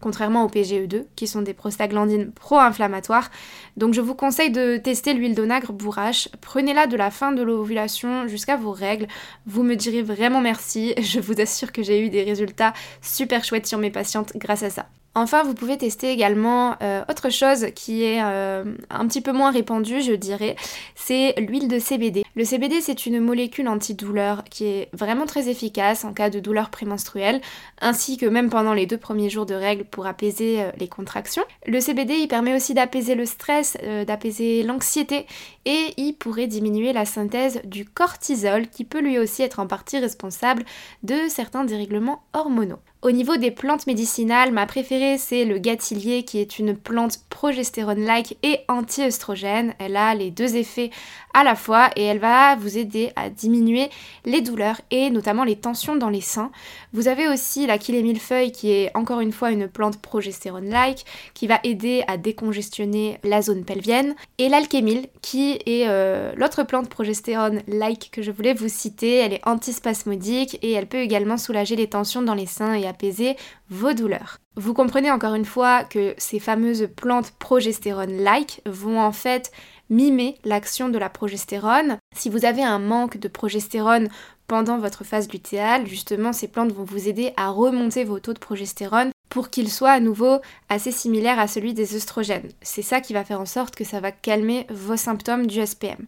contrairement 0.00 0.44
au 0.44 0.48
PGE2, 0.48 1.04
qui 1.16 1.26
sont 1.26 1.42
des 1.42 1.54
prostaglandines 1.54 2.32
pro-inflammatoires. 2.32 3.30
Donc 3.76 3.94
je 3.94 4.00
vous 4.00 4.14
conseille 4.14 4.50
de 4.50 4.76
tester 4.76 5.14
l'huile 5.14 5.34
d'onagre 5.34 5.72
bourrache. 5.72 6.28
Prenez-la 6.40 6.86
de 6.86 6.96
la 6.96 7.10
fin 7.10 7.32
de 7.32 7.42
l'ovulation 7.42 8.26
jusqu'à 8.28 8.56
vos 8.56 8.72
règles. 8.72 9.06
Vous 9.46 9.62
me 9.62 9.74
direz 9.74 10.02
vraiment 10.02 10.40
merci. 10.40 10.94
Je 11.02 11.20
vous 11.20 11.40
assure 11.40 11.72
que 11.72 11.82
j'ai 11.82 12.04
eu 12.04 12.10
des 12.10 12.22
résultats 12.22 12.72
super 13.02 13.44
chouettes 13.44 13.66
sur 13.66 13.78
mes 13.78 13.90
patientes 13.90 14.32
grâce 14.36 14.62
à 14.62 14.70
ça. 14.70 14.86
Enfin, 15.20 15.42
vous 15.42 15.54
pouvez 15.54 15.76
tester 15.76 16.10
également 16.10 16.76
euh, 16.80 17.02
autre 17.10 17.28
chose 17.28 17.66
qui 17.74 18.04
est 18.04 18.22
euh, 18.22 18.64
un 18.88 19.06
petit 19.08 19.20
peu 19.20 19.32
moins 19.32 19.50
répandue, 19.50 20.00
je 20.00 20.12
dirais, 20.12 20.54
c'est 20.94 21.34
l'huile 21.38 21.66
de 21.66 21.80
CBD. 21.80 22.24
Le 22.36 22.44
CBD, 22.44 22.80
c'est 22.80 23.04
une 23.04 23.18
molécule 23.18 23.66
antidouleur 23.66 24.44
qui 24.44 24.66
est 24.66 24.88
vraiment 24.92 25.26
très 25.26 25.48
efficace 25.48 26.04
en 26.04 26.12
cas 26.12 26.30
de 26.30 26.38
douleur 26.38 26.70
prémenstruelle, 26.70 27.40
ainsi 27.80 28.16
que 28.16 28.26
même 28.26 28.48
pendant 28.48 28.74
les 28.74 28.86
deux 28.86 28.96
premiers 28.96 29.28
jours 29.28 29.44
de 29.44 29.54
règles 29.54 29.84
pour 29.84 30.06
apaiser 30.06 30.62
euh, 30.62 30.70
les 30.78 30.86
contractions. 30.86 31.44
Le 31.66 31.80
CBD, 31.80 32.14
il 32.14 32.28
permet 32.28 32.54
aussi 32.54 32.72
d'apaiser 32.72 33.16
le 33.16 33.26
stress, 33.26 33.76
d'apaiser 34.06 34.62
l'anxiété, 34.62 35.26
et 35.64 35.94
il 35.96 36.12
pourrait 36.12 36.46
diminuer 36.46 36.92
la 36.92 37.04
synthèse 37.04 37.60
du 37.64 37.84
cortisol, 37.84 38.68
qui 38.68 38.84
peut 38.84 39.00
lui 39.00 39.18
aussi 39.18 39.42
être 39.42 39.58
en 39.58 39.66
partie 39.66 39.98
responsable 39.98 40.64
de 41.02 41.16
certains 41.28 41.64
dérèglements 41.64 42.22
hormonaux. 42.32 42.78
Au 43.00 43.12
niveau 43.12 43.36
des 43.36 43.52
plantes 43.52 43.86
médicinales, 43.86 44.50
ma 44.50 44.66
préférée 44.66 45.18
c'est 45.18 45.44
le 45.44 45.58
gâtillier 45.58 46.24
qui 46.24 46.40
est 46.40 46.58
une 46.58 46.76
plante 46.76 47.20
progestérone-like 47.30 48.36
et 48.42 48.58
anti-œstrogène. 48.66 49.72
Elle 49.78 49.96
a 49.96 50.16
les 50.16 50.32
deux 50.32 50.56
effets 50.56 50.90
à 51.32 51.44
la 51.44 51.54
fois 51.54 51.90
et 51.94 52.02
elle 52.02 52.18
va 52.18 52.56
vous 52.56 52.76
aider 52.76 53.12
à 53.14 53.30
diminuer 53.30 53.88
les 54.24 54.40
douleurs 54.40 54.80
et 54.90 55.10
notamment 55.10 55.44
les 55.44 55.54
tensions 55.54 55.94
dans 55.94 56.08
les 56.08 56.20
seins. 56.20 56.50
Vous 56.92 57.06
avez 57.06 57.28
aussi 57.28 57.68
la 57.68 57.78
millefeuille 57.78 58.50
qui 58.50 58.72
est 58.72 58.90
encore 58.96 59.20
une 59.20 59.30
fois 59.30 59.52
une 59.52 59.68
plante 59.68 59.98
progestérone-like 59.98 61.04
qui 61.34 61.46
va 61.46 61.60
aider 61.62 62.02
à 62.08 62.16
décongestionner 62.16 63.20
la 63.22 63.42
zone 63.42 63.64
pelvienne 63.64 64.16
et 64.38 64.48
l'alchémile 64.48 65.06
qui 65.22 65.52
est 65.66 65.86
euh, 65.86 66.32
l'autre 66.34 66.64
plante 66.64 66.88
progestérone-like 66.88 68.10
que 68.10 68.22
je 68.22 68.32
voulais 68.32 68.54
vous 68.54 68.68
citer. 68.68 69.18
Elle 69.18 69.34
est 69.34 69.46
antispasmodique 69.46 70.58
et 70.62 70.72
elle 70.72 70.88
peut 70.88 70.98
également 70.98 71.36
soulager 71.36 71.76
les 71.76 71.86
tensions 71.86 72.22
dans 72.22 72.34
les 72.34 72.46
seins 72.46 72.74
et 72.74 72.87
apaiser 72.88 73.36
vos 73.70 73.92
douleurs. 73.92 74.38
Vous 74.56 74.74
comprenez 74.74 75.10
encore 75.10 75.34
une 75.34 75.44
fois 75.44 75.84
que 75.84 76.14
ces 76.18 76.40
fameuses 76.40 76.88
plantes 76.96 77.32
progestérone-like 77.38 78.62
vont 78.66 79.00
en 79.00 79.12
fait 79.12 79.52
mimer 79.90 80.36
l'action 80.44 80.88
de 80.88 80.98
la 80.98 81.08
progestérone. 81.08 81.98
Si 82.16 82.28
vous 82.28 82.44
avez 82.44 82.62
un 82.62 82.78
manque 82.78 83.18
de 83.18 83.28
progestérone 83.28 84.08
pendant 84.46 84.78
votre 84.78 85.04
phase 85.04 85.30
lutéale, 85.30 85.86
justement 85.86 86.32
ces 86.32 86.48
plantes 86.48 86.72
vont 86.72 86.84
vous 86.84 87.08
aider 87.08 87.32
à 87.36 87.50
remonter 87.50 88.04
vos 88.04 88.18
taux 88.18 88.34
de 88.34 88.38
progestérone 88.38 89.10
pour 89.28 89.50
qu'ils 89.50 89.70
soient 89.70 89.92
à 89.92 90.00
nouveau 90.00 90.40
assez 90.68 90.92
similaires 90.92 91.38
à 91.38 91.48
celui 91.48 91.74
des 91.74 91.94
œstrogènes. 91.96 92.48
C'est 92.62 92.82
ça 92.82 93.00
qui 93.00 93.12
va 93.12 93.24
faire 93.24 93.40
en 93.40 93.46
sorte 93.46 93.74
que 93.76 93.84
ça 93.84 94.00
va 94.00 94.12
calmer 94.12 94.66
vos 94.70 94.96
symptômes 94.96 95.46
du 95.46 95.64
SPM. 95.64 96.06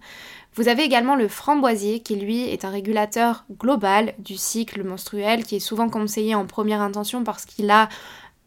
Vous 0.54 0.68
avez 0.68 0.82
également 0.82 1.14
le 1.14 1.28
framboisier 1.28 2.00
qui 2.00 2.16
lui 2.16 2.42
est 2.42 2.64
un 2.64 2.70
régulateur 2.70 3.44
global 3.58 4.14
du 4.18 4.36
cycle 4.36 4.82
menstruel 4.82 5.44
qui 5.44 5.56
est 5.56 5.60
souvent 5.60 5.88
conseillé 5.88 6.34
en 6.34 6.46
première 6.46 6.80
intention 6.80 7.22
parce 7.22 7.44
qu'il 7.44 7.70
a 7.70 7.88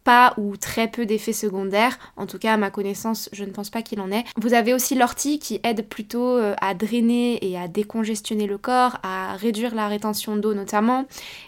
pas 0.03 0.33
ou 0.37 0.57
très 0.57 0.87
peu 0.87 1.05
d'effets 1.05 1.33
secondaires. 1.33 1.97
En 2.17 2.25
tout 2.25 2.39
cas, 2.39 2.53
à 2.53 2.57
ma 2.57 2.69
connaissance, 2.69 3.29
je 3.31 3.43
ne 3.43 3.51
pense 3.51 3.69
pas 3.69 3.81
qu'il 3.81 3.99
en 4.01 4.11
ait. 4.11 4.23
Vous 4.37 4.53
avez 4.53 4.73
aussi 4.73 4.95
l'ortie 4.95 5.39
qui 5.39 5.59
aide 5.63 5.87
plutôt 5.87 6.37
euh, 6.37 6.55
à 6.61 6.73
drainer 6.73 7.45
et 7.47 7.57
à 7.57 7.67
décongestionner 7.67 8.47
le 8.47 8.57
corps, 8.57 8.97
à 9.03 9.35
réduire 9.35 9.75
la 9.75 9.87
rétention 9.87 10.35
d'eau 10.35 10.53
notamment. 10.53 11.05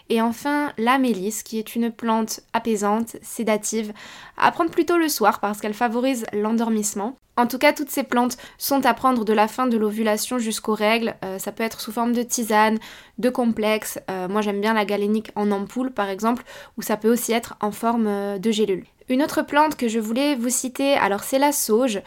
Et 0.08 0.20
enfin, 0.20 0.72
la 0.78 0.98
mélisse 0.98 1.42
qui 1.42 1.58
est 1.58 1.74
une 1.74 1.90
plante 1.90 2.40
apaisante, 2.52 3.16
sédative, 3.22 3.92
à 4.36 4.50
prendre 4.52 4.70
plutôt 4.70 4.98
le 4.98 5.08
soir 5.08 5.40
parce 5.40 5.60
qu'elle 5.60 5.74
favorise 5.74 6.26
l'endormissement. 6.32 7.16
En 7.36 7.46
tout 7.46 7.58
cas, 7.58 7.74
toutes 7.74 7.90
ces 7.90 8.02
plantes 8.02 8.38
sont 8.56 8.86
à 8.86 8.94
prendre 8.94 9.24
de 9.24 9.32
la 9.32 9.46
fin 9.46 9.66
de 9.66 9.76
l'ovulation 9.76 10.38
jusqu'aux 10.38 10.74
règles. 10.74 11.16
Euh, 11.24 11.38
ça 11.38 11.52
peut 11.52 11.62
être 11.62 11.80
sous 11.80 11.92
forme 11.92 12.12
de 12.12 12.22
tisane, 12.22 12.78
de 13.18 13.28
complexe. 13.28 13.98
Euh, 14.10 14.26
moi, 14.26 14.40
j'aime 14.40 14.60
bien 14.60 14.72
la 14.72 14.86
galénique 14.86 15.30
en 15.34 15.50
ampoule, 15.50 15.92
par 15.92 16.08
exemple, 16.08 16.44
ou 16.78 16.82
ça 16.82 16.96
peut 16.96 17.12
aussi 17.12 17.32
être 17.32 17.56
en 17.60 17.72
forme 17.72 18.06
euh, 18.06 18.38
de 18.38 18.50
gélule. 18.50 18.84
Une 19.08 19.22
autre 19.22 19.42
plante 19.42 19.76
que 19.76 19.86
je 19.86 20.00
voulais 20.00 20.34
vous 20.34 20.48
citer, 20.48 20.94
alors 20.94 21.22
c'est 21.22 21.38
la 21.38 21.52
sauge. 21.52 22.00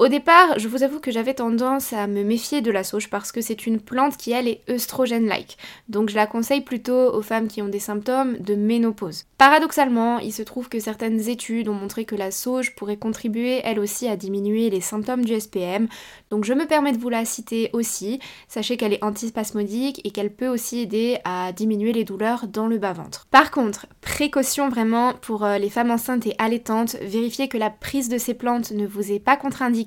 Au 0.00 0.08
départ, 0.08 0.58
je 0.58 0.66
vous 0.66 0.82
avoue 0.82 0.98
que 0.98 1.12
j'avais 1.12 1.34
tendance 1.34 1.92
à 1.92 2.08
me 2.08 2.24
méfier 2.24 2.60
de 2.62 2.72
la 2.72 2.82
sauge 2.82 3.08
parce 3.08 3.30
que 3.30 3.40
c'est 3.40 3.64
une 3.64 3.78
plante 3.78 4.16
qui 4.16 4.32
elle 4.32 4.48
est 4.48 4.60
œstrogène-like. 4.68 5.56
Donc 5.88 6.10
je 6.10 6.16
la 6.16 6.26
conseille 6.26 6.62
plutôt 6.62 7.14
aux 7.14 7.22
femmes 7.22 7.46
qui 7.46 7.62
ont 7.62 7.68
des 7.68 7.78
symptômes 7.78 8.36
de 8.38 8.56
ménopause. 8.56 9.22
Paradoxalement, 9.38 10.18
il 10.18 10.32
se 10.32 10.42
trouve 10.42 10.68
que 10.68 10.80
certaines 10.80 11.28
études 11.28 11.68
ont 11.68 11.74
montré 11.74 12.04
que 12.06 12.16
la 12.16 12.32
sauge 12.32 12.74
pourrait 12.74 12.96
contribuer 12.96 13.60
elle 13.62 13.78
aussi 13.78 14.08
à 14.08 14.16
diminuer 14.16 14.68
les 14.68 14.80
symptômes 14.80 15.24
du 15.24 15.38
SPM. 15.38 15.86
Donc 16.28 16.44
je 16.44 16.54
me 16.54 16.66
permets 16.66 16.92
de 16.92 16.98
vous 16.98 17.08
la 17.08 17.24
citer 17.24 17.70
aussi. 17.72 18.18
Sachez 18.48 18.76
qu'elle 18.76 18.94
est 18.94 19.04
antispasmodique 19.04 20.00
et 20.02 20.10
qu'elle 20.10 20.34
peut 20.34 20.48
aussi 20.48 20.80
aider 20.80 21.18
à 21.22 21.52
diminuer 21.52 21.92
les 21.92 22.04
douleurs 22.04 22.48
dans 22.48 22.66
le 22.66 22.78
bas-ventre. 22.78 23.28
Par 23.30 23.52
contre, 23.52 23.86
précaution 24.00 24.68
vraiment 24.68 25.12
pour 25.12 25.44
euh, 25.44 25.58
les 25.58 25.70
femmes 25.70 25.92
enceintes 25.92 26.26
et 26.26 26.34
allaitantes, 26.38 26.96
vérifiez 27.00 27.46
que 27.46 27.58
la 27.58 27.70
prise 27.70 28.08
de 28.08 28.18
ces 28.18 28.34
plantes 28.34 28.72
ne 28.72 28.86
vous 28.88 29.12
est 29.12 29.20
pas 29.20 29.36
contre-indiquée 29.36 29.83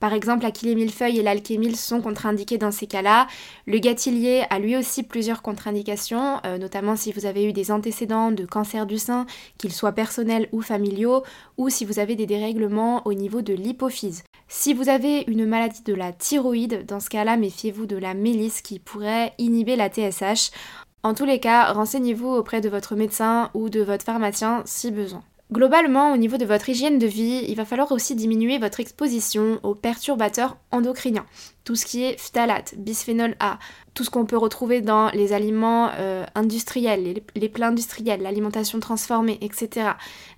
par 0.00 0.12
exemple, 0.12 0.44
la 0.44 0.74
millefeuille 0.74 1.18
et 1.18 1.22
l'alchémile 1.22 1.76
sont 1.76 2.00
contre-indiqués 2.00 2.58
dans 2.58 2.70
ces 2.70 2.86
cas-là. 2.86 3.26
Le 3.66 3.78
gâtillier 3.78 4.44
a 4.50 4.58
lui 4.58 4.76
aussi 4.76 5.02
plusieurs 5.02 5.42
contre-indications, 5.42 6.40
euh, 6.44 6.58
notamment 6.58 6.96
si 6.96 7.12
vous 7.12 7.26
avez 7.26 7.44
eu 7.44 7.52
des 7.52 7.70
antécédents 7.70 8.30
de 8.30 8.44
cancer 8.44 8.86
du 8.86 8.98
sein, 8.98 9.26
qu'ils 9.58 9.72
soient 9.72 9.92
personnels 9.92 10.48
ou 10.52 10.62
familiaux, 10.62 11.22
ou 11.56 11.68
si 11.68 11.84
vous 11.84 11.98
avez 11.98 12.16
des 12.16 12.26
dérèglements 12.26 13.06
au 13.06 13.14
niveau 13.14 13.42
de 13.42 13.54
l'hypophyse. 13.54 14.24
Si 14.48 14.74
vous 14.74 14.88
avez 14.88 15.24
une 15.28 15.46
maladie 15.46 15.82
de 15.82 15.94
la 15.94 16.12
thyroïde, 16.12 16.84
dans 16.86 17.00
ce 17.00 17.08
cas-là, 17.08 17.36
méfiez-vous 17.36 17.86
de 17.86 17.96
la 17.96 18.14
mélisse 18.14 18.60
qui 18.60 18.78
pourrait 18.78 19.32
inhiber 19.38 19.76
la 19.76 19.88
TSH. 19.88 20.50
En 21.02 21.14
tous 21.14 21.24
les 21.24 21.40
cas, 21.40 21.72
renseignez-vous 21.72 22.28
auprès 22.28 22.60
de 22.60 22.68
votre 22.68 22.94
médecin 22.94 23.50
ou 23.54 23.70
de 23.70 23.80
votre 23.80 24.04
pharmacien 24.04 24.62
si 24.66 24.90
besoin. 24.90 25.24
Globalement, 25.52 26.14
au 26.14 26.16
niveau 26.16 26.38
de 26.38 26.46
votre 26.46 26.70
hygiène 26.70 26.98
de 26.98 27.06
vie, 27.06 27.44
il 27.46 27.54
va 27.56 27.66
falloir 27.66 27.92
aussi 27.92 28.14
diminuer 28.14 28.56
votre 28.56 28.80
exposition 28.80 29.60
aux 29.62 29.74
perturbateurs 29.74 30.56
endocriniens. 30.70 31.26
Tout 31.64 31.76
ce 31.76 31.86
qui 31.86 32.04
est 32.04 32.18
phtalate, 32.18 32.74
bisphénol 32.76 33.36
A, 33.40 33.58
tout 33.94 34.04
ce 34.04 34.10
qu'on 34.10 34.24
peut 34.24 34.38
retrouver 34.38 34.80
dans 34.80 35.10
les 35.10 35.32
aliments 35.32 35.90
euh, 35.98 36.24
industriels, 36.34 37.22
les, 37.34 37.48
plats 37.48 37.68
industriels, 37.68 38.22
l'alimentation 38.22 38.80
transformée, 38.80 39.38
etc. 39.42 39.90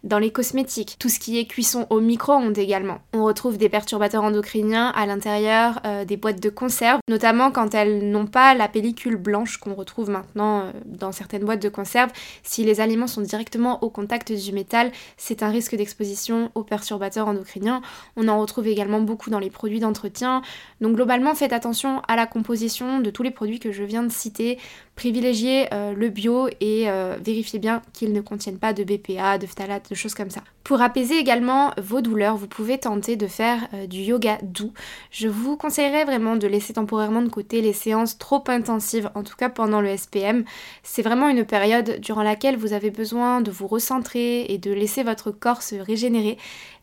Dans 0.03 0.19
les 0.19 0.33
cosmétiques, 0.33 0.97
tout 0.99 1.09
ce 1.09 1.21
qui 1.21 1.39
est 1.39 1.47
cuisson 1.47 1.87
au 1.91 2.01
micro-ondes 2.01 2.59
également. 2.59 2.99
On 3.13 3.25
retrouve 3.25 3.57
des 3.57 3.69
perturbateurs 3.69 4.25
endocriniens 4.25 4.89
à 4.89 5.07
l'intérieur 5.07 5.81
euh, 5.87 6.05
des 6.05 6.17
boîtes 6.17 6.43
de 6.43 6.49
conserve, 6.49 6.99
notamment 7.09 7.53
quand 7.53 7.75
elles 7.75 8.11
n'ont 8.11 8.27
pas 8.27 8.55
la 8.55 8.67
pellicule 8.67 9.17
blanche 9.17 9.59
qu'on 9.59 9.75
retrouve 9.75 10.11
maintenant 10.11 10.63
euh, 10.63 10.73
dans 10.85 11.13
certaines 11.13 11.45
boîtes 11.45 11.63
de 11.63 11.69
conserve. 11.69 12.11
Si 12.43 12.65
les 12.65 12.81
aliments 12.81 13.07
sont 13.07 13.23
directement 13.23 13.83
au 13.85 13.91
contact 13.91 14.33
du 14.33 14.53
métal, 14.53 14.91
c'est 15.17 15.45
un 15.45 15.51
risque 15.51 15.77
d'exposition 15.77 16.51
aux 16.57 16.65
perturbateurs 16.65 17.29
endocriniens. 17.29 17.83
On 18.17 18.27
en 18.27 18.41
retrouve 18.41 18.67
également 18.67 19.01
beaucoup 19.01 19.31
dans 19.31 19.39
les 19.39 19.51
produits 19.51 19.81
d'entretien. 19.81 20.43
Donc 20.81 20.97
globalement, 20.97 21.14
faites 21.35 21.53
attention 21.53 22.01
à 22.09 22.17
la 22.17 22.27
composition 22.27 23.01
de 23.01 23.11
tous 23.11 23.23
les 23.23 23.31
produits 23.31 23.61
que 23.61 23.73
je 23.73 23.83
viens 23.83 24.03
de 24.03 24.13
citer, 24.13 24.59
privilégiez 24.97 25.67
euh, 25.73 25.93
le 25.95 26.09
bio 26.09 26.49
et 26.61 26.89
euh, 26.89 27.17
vérifiez 27.23 27.59
bien 27.59 27.83
qu'ils 27.93 28.13
ne 28.13 28.21
contiennent 28.21 28.59
pas 28.59 28.73
de 28.73 28.85
BPA, 28.85 29.39
de 29.39 29.47
phthalates, 29.47 29.91
de 29.91 29.95
choses 29.95 30.15
comme 30.15 30.31
ça. 30.31 30.43
Pour 30.63 30.81
apaiser 30.81 31.19
également 31.19 31.73
vos 31.77 32.01
douleurs, 32.01 32.37
vous 32.37 32.47
pouvez 32.47 32.79
tenter 32.79 33.17
de 33.17 33.27
faire 33.27 33.69
euh, 33.75 33.87
du 33.87 33.99
yoga 33.99 34.39
doux. 34.43 34.73
Je 35.11 35.29
vous 35.29 35.57
conseillerais 35.57 36.05
vraiment 36.05 36.37
de 36.37 36.47
laisser 36.47 36.73
temporairement 36.73 37.21
de 37.21 37.29
côté 37.29 37.61
les 37.61 37.75
séances 37.75 38.17
trop 38.17 38.43
intensives, 38.47 39.11
en 39.15 39.23
tout 39.23 39.37
cas 39.37 39.51
pendant 39.51 39.81
le 39.81 39.95
SPM. 39.95 40.45
C'est 40.83 41.03
vraiment 41.03 41.29
une 41.29 41.45
période 41.45 42.01
durant 42.01 42.23
laquelle 42.23 42.57
vous 42.57 42.73
avez 42.73 42.91
besoin 42.91 43.41
de 43.41 43.51
vous 43.51 43.67
recentrer 43.67 44.47
et 44.47 44.59
de 44.59 44.73
laisser 44.73 45.03
votre 45.03 45.31
corps 45.31 45.63
se 45.63 45.75
régénérer. 45.75 46.39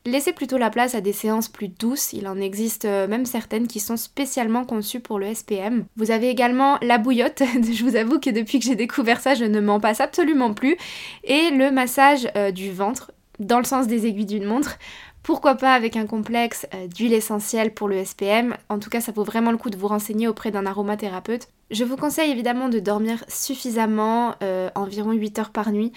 Laissez 0.05 0.33
plutôt 0.33 0.57
la 0.57 0.69
place 0.69 0.95
à 0.95 1.01
des 1.01 1.13
séances 1.13 1.47
plus 1.47 1.67
douces, 1.67 2.13
il 2.13 2.27
en 2.27 2.37
existe 2.37 2.85
même 2.85 3.25
certaines 3.25 3.67
qui 3.67 3.79
sont 3.79 3.97
spécialement 3.97 4.65
conçues 4.65 4.99
pour 4.99 5.19
le 5.19 5.33
SPM. 5.33 5.85
Vous 5.95 6.09
avez 6.09 6.29
également 6.29 6.77
la 6.81 6.97
bouillotte, 6.97 7.43
je 7.71 7.83
vous 7.83 7.95
avoue 7.95 8.19
que 8.19 8.29
depuis 8.29 8.59
que 8.59 8.65
j'ai 8.65 8.75
découvert 8.75 9.19
ça, 9.19 9.35
je 9.35 9.45
ne 9.45 9.59
m'en 9.59 9.79
passe 9.79 10.01
absolument 10.01 10.53
plus. 10.53 10.75
Et 11.23 11.51
le 11.51 11.71
massage 11.71 12.27
euh, 12.35 12.51
du 12.51 12.71
ventre, 12.71 13.11
dans 13.39 13.59
le 13.59 13.65
sens 13.65 13.87
des 13.87 14.05
aiguilles 14.05 14.25
d'une 14.25 14.45
montre. 14.45 14.77
Pourquoi 15.23 15.55
pas 15.55 15.73
avec 15.73 15.97
un 15.97 16.07
complexe 16.07 16.65
euh, 16.73 16.87
d'huile 16.87 17.13
essentielle 17.13 17.73
pour 17.73 17.87
le 17.87 18.03
SPM 18.03 18.55
En 18.69 18.79
tout 18.79 18.89
cas, 18.89 19.01
ça 19.01 19.11
vaut 19.11 19.23
vraiment 19.23 19.51
le 19.51 19.57
coup 19.57 19.69
de 19.69 19.77
vous 19.77 19.87
renseigner 19.87 20.27
auprès 20.27 20.51
d'un 20.51 20.65
aromathérapeute. 20.65 21.47
Je 21.69 21.83
vous 21.83 21.95
conseille 21.95 22.31
évidemment 22.31 22.69
de 22.69 22.79
dormir 22.79 23.23
suffisamment, 23.27 24.35
euh, 24.41 24.69
environ 24.75 25.11
8 25.11 25.39
heures 25.39 25.49
par 25.51 25.71
nuit. 25.71 25.91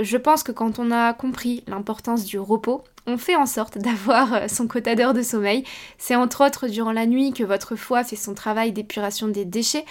Je 0.00 0.16
pense 0.16 0.42
que 0.42 0.52
quand 0.52 0.78
on 0.78 0.90
a 0.90 1.12
compris 1.12 1.62
l'importance 1.66 2.24
du 2.24 2.38
repos, 2.38 2.82
on 3.06 3.18
fait 3.18 3.36
en 3.36 3.46
sorte 3.46 3.78
d'avoir 3.78 4.48
son 4.48 4.66
quota 4.66 4.94
d'heures 4.94 5.14
de 5.14 5.22
sommeil. 5.22 5.64
C'est 5.98 6.16
entre 6.16 6.44
autres 6.46 6.68
durant 6.68 6.92
la 6.92 7.06
nuit 7.06 7.32
que 7.32 7.44
votre 7.44 7.76
foie 7.76 8.04
fait 8.04 8.16
son 8.16 8.34
travail 8.34 8.72
d'épuration 8.72 9.28
des 9.28 9.44
déchets 9.44 9.84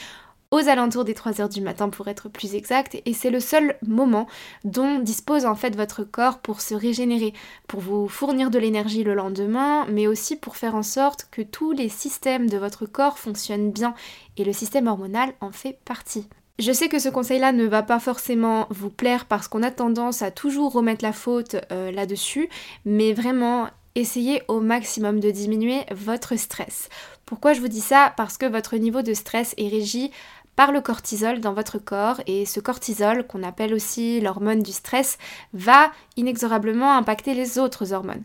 aux 0.51 0.69
alentours 0.69 1.03
des 1.03 1.15
3 1.15 1.41
heures 1.41 1.49
du 1.49 1.61
matin 1.61 1.89
pour 1.89 2.07
être 2.09 2.29
plus 2.29 2.53
exact, 2.53 2.95
et 3.07 3.13
c'est 3.13 3.31
le 3.31 3.39
seul 3.39 3.75
moment 3.87 4.27
dont 4.63 4.99
dispose 4.99 5.47
en 5.47 5.55
fait 5.55 5.75
votre 5.75 6.03
corps 6.03 6.37
pour 6.37 6.61
se 6.61 6.75
régénérer, 6.75 7.33
pour 7.67 7.79
vous 7.79 8.07
fournir 8.07 8.51
de 8.51 8.59
l'énergie 8.59 9.03
le 9.03 9.15
lendemain, 9.15 9.87
mais 9.89 10.05
aussi 10.05 10.35
pour 10.35 10.55
faire 10.55 10.75
en 10.75 10.83
sorte 10.83 11.27
que 11.31 11.41
tous 11.41 11.71
les 11.71 11.89
systèmes 11.89 12.47
de 12.47 12.59
votre 12.59 12.85
corps 12.85 13.17
fonctionnent 13.17 13.71
bien, 13.71 13.95
et 14.37 14.43
le 14.43 14.53
système 14.53 14.85
hormonal 14.85 15.33
en 15.41 15.51
fait 15.51 15.79
partie. 15.85 16.27
Je 16.59 16.71
sais 16.71 16.87
que 16.87 16.99
ce 16.99 17.09
conseil-là 17.09 17.51
ne 17.51 17.65
va 17.65 17.81
pas 17.81 17.99
forcément 17.99 18.67
vous 18.69 18.91
plaire 18.91 19.25
parce 19.25 19.47
qu'on 19.47 19.63
a 19.63 19.71
tendance 19.71 20.21
à 20.21 20.29
toujours 20.29 20.71
remettre 20.71 21.03
la 21.03 21.11
faute 21.11 21.55
euh, 21.71 21.91
là-dessus, 21.91 22.47
mais 22.85 23.11
vraiment 23.11 23.69
essayez 23.95 24.43
au 24.47 24.59
maximum 24.59 25.19
de 25.19 25.31
diminuer 25.31 25.81
votre 25.91 26.35
stress. 26.37 26.89
Pourquoi 27.25 27.53
je 27.53 27.59
vous 27.61 27.67
dis 27.67 27.81
ça? 27.81 28.13
Parce 28.17 28.37
que 28.37 28.45
votre 28.45 28.75
niveau 28.77 29.01
de 29.01 29.15
stress 29.15 29.55
est 29.57 29.67
régi 29.67 30.11
par 30.55 30.71
le 30.71 30.81
cortisol 30.81 31.39
dans 31.39 31.53
votre 31.53 31.79
corps 31.79 32.21
et 32.27 32.45
ce 32.45 32.59
cortisol, 32.59 33.25
qu'on 33.25 33.41
appelle 33.41 33.73
aussi 33.73 34.21
l'hormone 34.21 34.61
du 34.61 34.71
stress, 34.71 35.17
va 35.53 35.91
inexorablement 36.17 36.95
impacter 36.95 37.33
les 37.33 37.57
autres 37.57 37.93
hormones. 37.93 38.23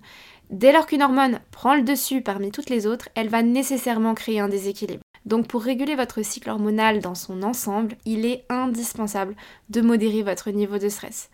Dès 0.51 0.73
lors 0.73 0.87
qu'une 0.87 1.03
hormone 1.03 1.41
prend 1.51 1.75
le 1.75 1.83
dessus 1.83 2.21
parmi 2.21 2.51
toutes 2.51 2.71
les 2.71 2.87
autres, 2.87 3.09
elle 3.15 3.29
va 3.29 3.43
nécessairement 3.43 4.15
créer 4.15 4.41
un 4.41 4.49
déséquilibre. 4.49 5.03
Donc 5.29 5.47
pour 5.47 5.63
réguler 5.63 5.95
votre 5.95 6.23
cycle 6.23 6.49
hormonal 6.49 7.01
dans 7.01 7.15
son 7.15 7.43
ensemble, 7.43 7.97
il 8.07 8.25
est 8.25 8.47
indispensable 8.49 9.37
de 9.69 9.83
modérer 9.83 10.23
votre 10.23 10.51
niveau 10.51 10.79
de 10.79 10.89
stress. 10.89 11.29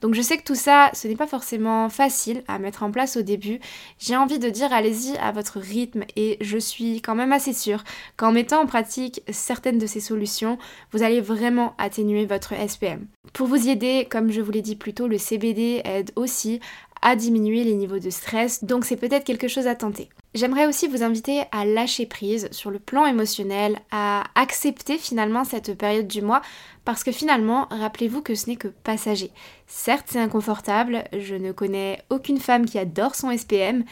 Donc 0.00 0.14
je 0.14 0.22
sais 0.22 0.38
que 0.38 0.44
tout 0.44 0.54
ça, 0.54 0.90
ce 0.94 1.08
n'est 1.08 1.16
pas 1.16 1.26
forcément 1.26 1.88
facile 1.88 2.44
à 2.46 2.60
mettre 2.60 2.84
en 2.84 2.92
place 2.92 3.16
au 3.16 3.22
début. 3.22 3.58
J'ai 3.98 4.16
envie 4.16 4.38
de 4.38 4.48
dire 4.48 4.72
allez-y 4.72 5.16
à 5.18 5.32
votre 5.32 5.58
rythme 5.58 6.04
et 6.14 6.38
je 6.40 6.58
suis 6.58 7.02
quand 7.02 7.16
même 7.16 7.32
assez 7.32 7.52
sûre 7.52 7.82
qu'en 8.16 8.30
mettant 8.30 8.62
en 8.62 8.66
pratique 8.66 9.20
certaines 9.30 9.78
de 9.78 9.86
ces 9.86 10.00
solutions, 10.00 10.56
vous 10.92 11.02
allez 11.02 11.20
vraiment 11.20 11.74
atténuer 11.76 12.26
votre 12.26 12.54
SPM. 12.54 13.08
Pour 13.32 13.48
vous 13.48 13.66
y 13.66 13.70
aider, 13.70 14.06
comme 14.08 14.30
je 14.30 14.40
vous 14.40 14.52
l'ai 14.52 14.62
dit 14.62 14.76
plus 14.76 14.94
tôt, 14.94 15.08
le 15.08 15.18
CBD 15.18 15.82
aide 15.84 16.12
aussi 16.14 16.60
à 17.02 17.16
diminuer 17.16 17.64
les 17.64 17.74
niveaux 17.74 17.98
de 17.98 18.10
stress, 18.10 18.64
donc 18.64 18.84
c'est 18.84 18.96
peut-être 18.96 19.24
quelque 19.24 19.48
chose 19.48 19.66
à 19.66 19.74
tenter. 19.74 20.08
J'aimerais 20.34 20.66
aussi 20.66 20.86
vous 20.86 21.02
inviter 21.02 21.42
à 21.50 21.64
lâcher 21.64 22.06
prise 22.06 22.48
sur 22.52 22.70
le 22.70 22.78
plan 22.78 23.06
émotionnel, 23.06 23.78
à 23.90 24.24
accepter 24.34 24.96
finalement 24.96 25.44
cette 25.44 25.76
période 25.76 26.06
du 26.06 26.22
mois, 26.22 26.42
parce 26.84 27.02
que 27.02 27.12
finalement, 27.12 27.66
rappelez-vous 27.70 28.22
que 28.22 28.34
ce 28.34 28.48
n'est 28.48 28.56
que 28.56 28.68
passager. 28.68 29.30
Certes, 29.66 30.06
c'est 30.10 30.20
inconfortable, 30.20 31.04
je 31.18 31.34
ne 31.34 31.52
connais 31.52 32.02
aucune 32.10 32.38
femme 32.38 32.66
qui 32.66 32.78
adore 32.78 33.14
son 33.14 33.36
SPM, 33.36 33.84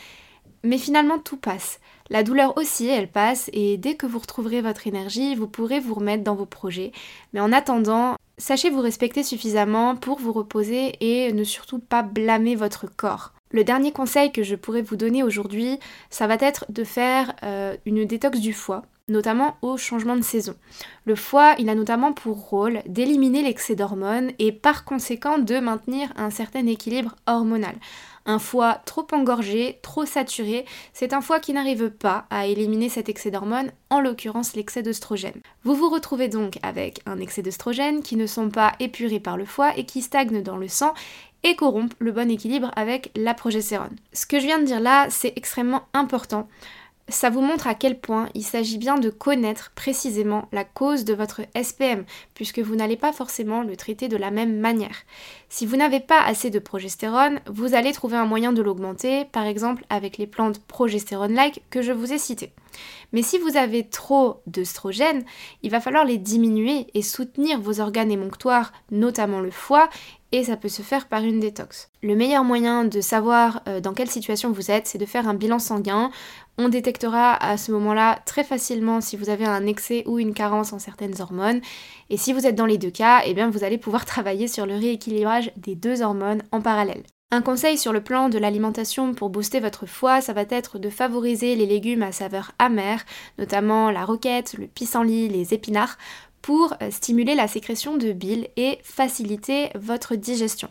mais 0.62 0.78
finalement 0.78 1.18
tout 1.18 1.36
passe. 1.36 1.80
La 2.10 2.22
douleur 2.22 2.56
aussi, 2.56 2.88
elle 2.88 3.10
passe, 3.10 3.50
et 3.52 3.76
dès 3.76 3.94
que 3.94 4.06
vous 4.06 4.18
retrouverez 4.18 4.62
votre 4.62 4.86
énergie, 4.86 5.34
vous 5.34 5.46
pourrez 5.46 5.78
vous 5.78 5.94
remettre 5.94 6.24
dans 6.24 6.34
vos 6.34 6.46
projets. 6.46 6.92
Mais 7.32 7.40
en 7.40 7.52
attendant, 7.52 8.16
sachez 8.38 8.70
vous 8.70 8.80
respecter 8.80 9.22
suffisamment 9.22 9.94
pour 9.94 10.18
vous 10.18 10.32
reposer 10.32 10.94
et 11.00 11.32
ne 11.32 11.44
surtout 11.44 11.78
pas 11.78 12.02
blâmer 12.02 12.54
votre 12.54 12.86
corps. 12.86 13.32
Le 13.50 13.64
dernier 13.64 13.92
conseil 13.92 14.32
que 14.32 14.42
je 14.42 14.56
pourrais 14.56 14.82
vous 14.82 14.96
donner 14.96 15.22
aujourd'hui, 15.22 15.78
ça 16.10 16.26
va 16.26 16.36
être 16.40 16.66
de 16.68 16.84
faire 16.84 17.34
euh, 17.42 17.76
une 17.86 18.04
détox 18.04 18.40
du 18.40 18.52
foie, 18.52 18.82
notamment 19.08 19.56
au 19.62 19.76
changement 19.76 20.16
de 20.16 20.22
saison. 20.22 20.54
Le 21.06 21.14
foie, 21.14 21.54
il 21.58 21.70
a 21.70 21.74
notamment 21.74 22.12
pour 22.12 22.48
rôle 22.48 22.82
d'éliminer 22.86 23.42
l'excès 23.42 23.74
d'hormones 23.74 24.32
et 24.38 24.52
par 24.52 24.84
conséquent 24.84 25.38
de 25.38 25.60
maintenir 25.60 26.12
un 26.16 26.30
certain 26.30 26.66
équilibre 26.66 27.16
hormonal. 27.26 27.74
Un 28.30 28.38
foie 28.38 28.82
trop 28.84 29.06
engorgé, 29.12 29.78
trop 29.80 30.04
saturé, 30.04 30.66
c'est 30.92 31.14
un 31.14 31.22
foie 31.22 31.40
qui 31.40 31.54
n'arrive 31.54 31.88
pas 31.88 32.26
à 32.28 32.46
éliminer 32.46 32.90
cet 32.90 33.08
excès 33.08 33.30
d'hormones, 33.30 33.72
en 33.88 34.00
l'occurrence 34.00 34.54
l'excès 34.54 34.82
d'œstrogène. 34.82 35.40
Vous 35.64 35.74
vous 35.74 35.88
retrouvez 35.88 36.28
donc 36.28 36.58
avec 36.62 37.00
un 37.06 37.20
excès 37.20 37.40
d'œstrogène 37.40 38.02
qui 38.02 38.16
ne 38.16 38.26
sont 38.26 38.50
pas 38.50 38.74
épurés 38.80 39.18
par 39.18 39.38
le 39.38 39.46
foie 39.46 39.72
et 39.78 39.86
qui 39.86 40.02
stagnent 40.02 40.42
dans 40.42 40.58
le 40.58 40.68
sang 40.68 40.92
et 41.42 41.56
corrompent 41.56 41.94
le 42.00 42.12
bon 42.12 42.30
équilibre 42.30 42.70
avec 42.76 43.10
la 43.16 43.32
progestérone. 43.32 43.96
Ce 44.12 44.26
que 44.26 44.38
je 44.38 44.44
viens 44.44 44.58
de 44.58 44.66
dire 44.66 44.80
là, 44.80 45.06
c'est 45.08 45.32
extrêmement 45.36 45.84
important. 45.94 46.48
Ça 47.10 47.30
vous 47.30 47.40
montre 47.40 47.66
à 47.66 47.74
quel 47.74 47.98
point 47.98 48.28
il 48.34 48.42
s'agit 48.42 48.76
bien 48.76 48.98
de 48.98 49.08
connaître 49.08 49.72
précisément 49.74 50.46
la 50.52 50.64
cause 50.64 51.06
de 51.06 51.14
votre 51.14 51.40
SPM, 51.60 52.04
puisque 52.34 52.58
vous 52.58 52.76
n'allez 52.76 52.98
pas 52.98 53.14
forcément 53.14 53.62
le 53.62 53.76
traiter 53.76 54.08
de 54.08 54.16
la 54.18 54.30
même 54.30 54.58
manière. 54.58 55.04
Si 55.48 55.64
vous 55.64 55.76
n'avez 55.76 56.00
pas 56.00 56.20
assez 56.20 56.50
de 56.50 56.58
progestérone, 56.58 57.40
vous 57.46 57.74
allez 57.74 57.92
trouver 57.92 58.18
un 58.18 58.26
moyen 58.26 58.52
de 58.52 58.60
l'augmenter, 58.60 59.24
par 59.24 59.46
exemple 59.46 59.86
avec 59.88 60.18
les 60.18 60.26
plantes 60.26 60.60
progestérone-like 60.60 61.62
que 61.70 61.80
je 61.80 61.92
vous 61.92 62.12
ai 62.12 62.18
citées. 62.18 62.52
Mais 63.12 63.22
si 63.22 63.38
vous 63.38 63.56
avez 63.56 63.88
trop 63.88 64.42
d'œstrogènes, 64.46 65.24
il 65.62 65.70
va 65.70 65.80
falloir 65.80 66.04
les 66.04 66.18
diminuer 66.18 66.88
et 66.92 67.00
soutenir 67.00 67.58
vos 67.58 67.80
organes 67.80 68.12
émonctoires, 68.12 68.72
notamment 68.90 69.40
le 69.40 69.50
foie, 69.50 69.88
et 70.32 70.44
ça 70.44 70.56
peut 70.56 70.68
se 70.68 70.82
faire 70.82 71.08
par 71.08 71.22
une 71.22 71.40
détox. 71.40 71.90
Le 72.02 72.14
meilleur 72.14 72.44
moyen 72.44 72.84
de 72.84 73.00
savoir 73.00 73.62
euh, 73.68 73.80
dans 73.80 73.94
quelle 73.94 74.10
situation 74.10 74.52
vous 74.52 74.70
êtes, 74.70 74.86
c'est 74.86 74.98
de 74.98 75.06
faire 75.06 75.28
un 75.28 75.34
bilan 75.34 75.58
sanguin. 75.58 76.10
On 76.58 76.68
détectera 76.68 77.34
à 77.34 77.56
ce 77.56 77.72
moment-là 77.72 78.20
très 78.26 78.44
facilement 78.44 79.00
si 79.00 79.16
vous 79.16 79.30
avez 79.30 79.46
un 79.46 79.66
excès 79.66 80.02
ou 80.06 80.18
une 80.18 80.34
carence 80.34 80.72
en 80.72 80.78
certaines 80.78 81.20
hormones. 81.20 81.60
Et 82.10 82.16
si 82.16 82.32
vous 82.32 82.46
êtes 82.46 82.56
dans 82.56 82.66
les 82.66 82.78
deux 82.78 82.90
cas, 82.90 83.22
eh 83.24 83.34
bien 83.34 83.50
vous 83.50 83.64
allez 83.64 83.78
pouvoir 83.78 84.04
travailler 84.06 84.48
sur 84.48 84.66
le 84.66 84.74
rééquilibrage 84.74 85.52
des 85.56 85.74
deux 85.74 86.02
hormones 86.02 86.42
en 86.52 86.60
parallèle. 86.60 87.04
Un 87.30 87.42
conseil 87.42 87.76
sur 87.76 87.92
le 87.92 88.02
plan 88.02 88.30
de 88.30 88.38
l'alimentation 88.38 89.12
pour 89.12 89.28
booster 89.28 89.60
votre 89.60 89.84
foie, 89.84 90.22
ça 90.22 90.32
va 90.32 90.44
être 90.48 90.78
de 90.78 90.88
favoriser 90.88 91.56
les 91.56 91.66
légumes 91.66 92.02
à 92.02 92.10
saveur 92.10 92.52
amère, 92.58 93.04
notamment 93.38 93.90
la 93.90 94.06
roquette, 94.06 94.54
le 94.54 94.66
pissenlit, 94.66 95.28
les 95.28 95.52
épinards, 95.52 95.98
pour 96.42 96.74
euh, 96.82 96.90
stimuler 96.90 97.34
la 97.34 97.48
sécrétion 97.48 97.96
de 97.96 98.12
bile 98.12 98.48
et 98.56 98.78
faciliter 98.82 99.70
votre 99.74 100.14
digestion. 100.16 100.68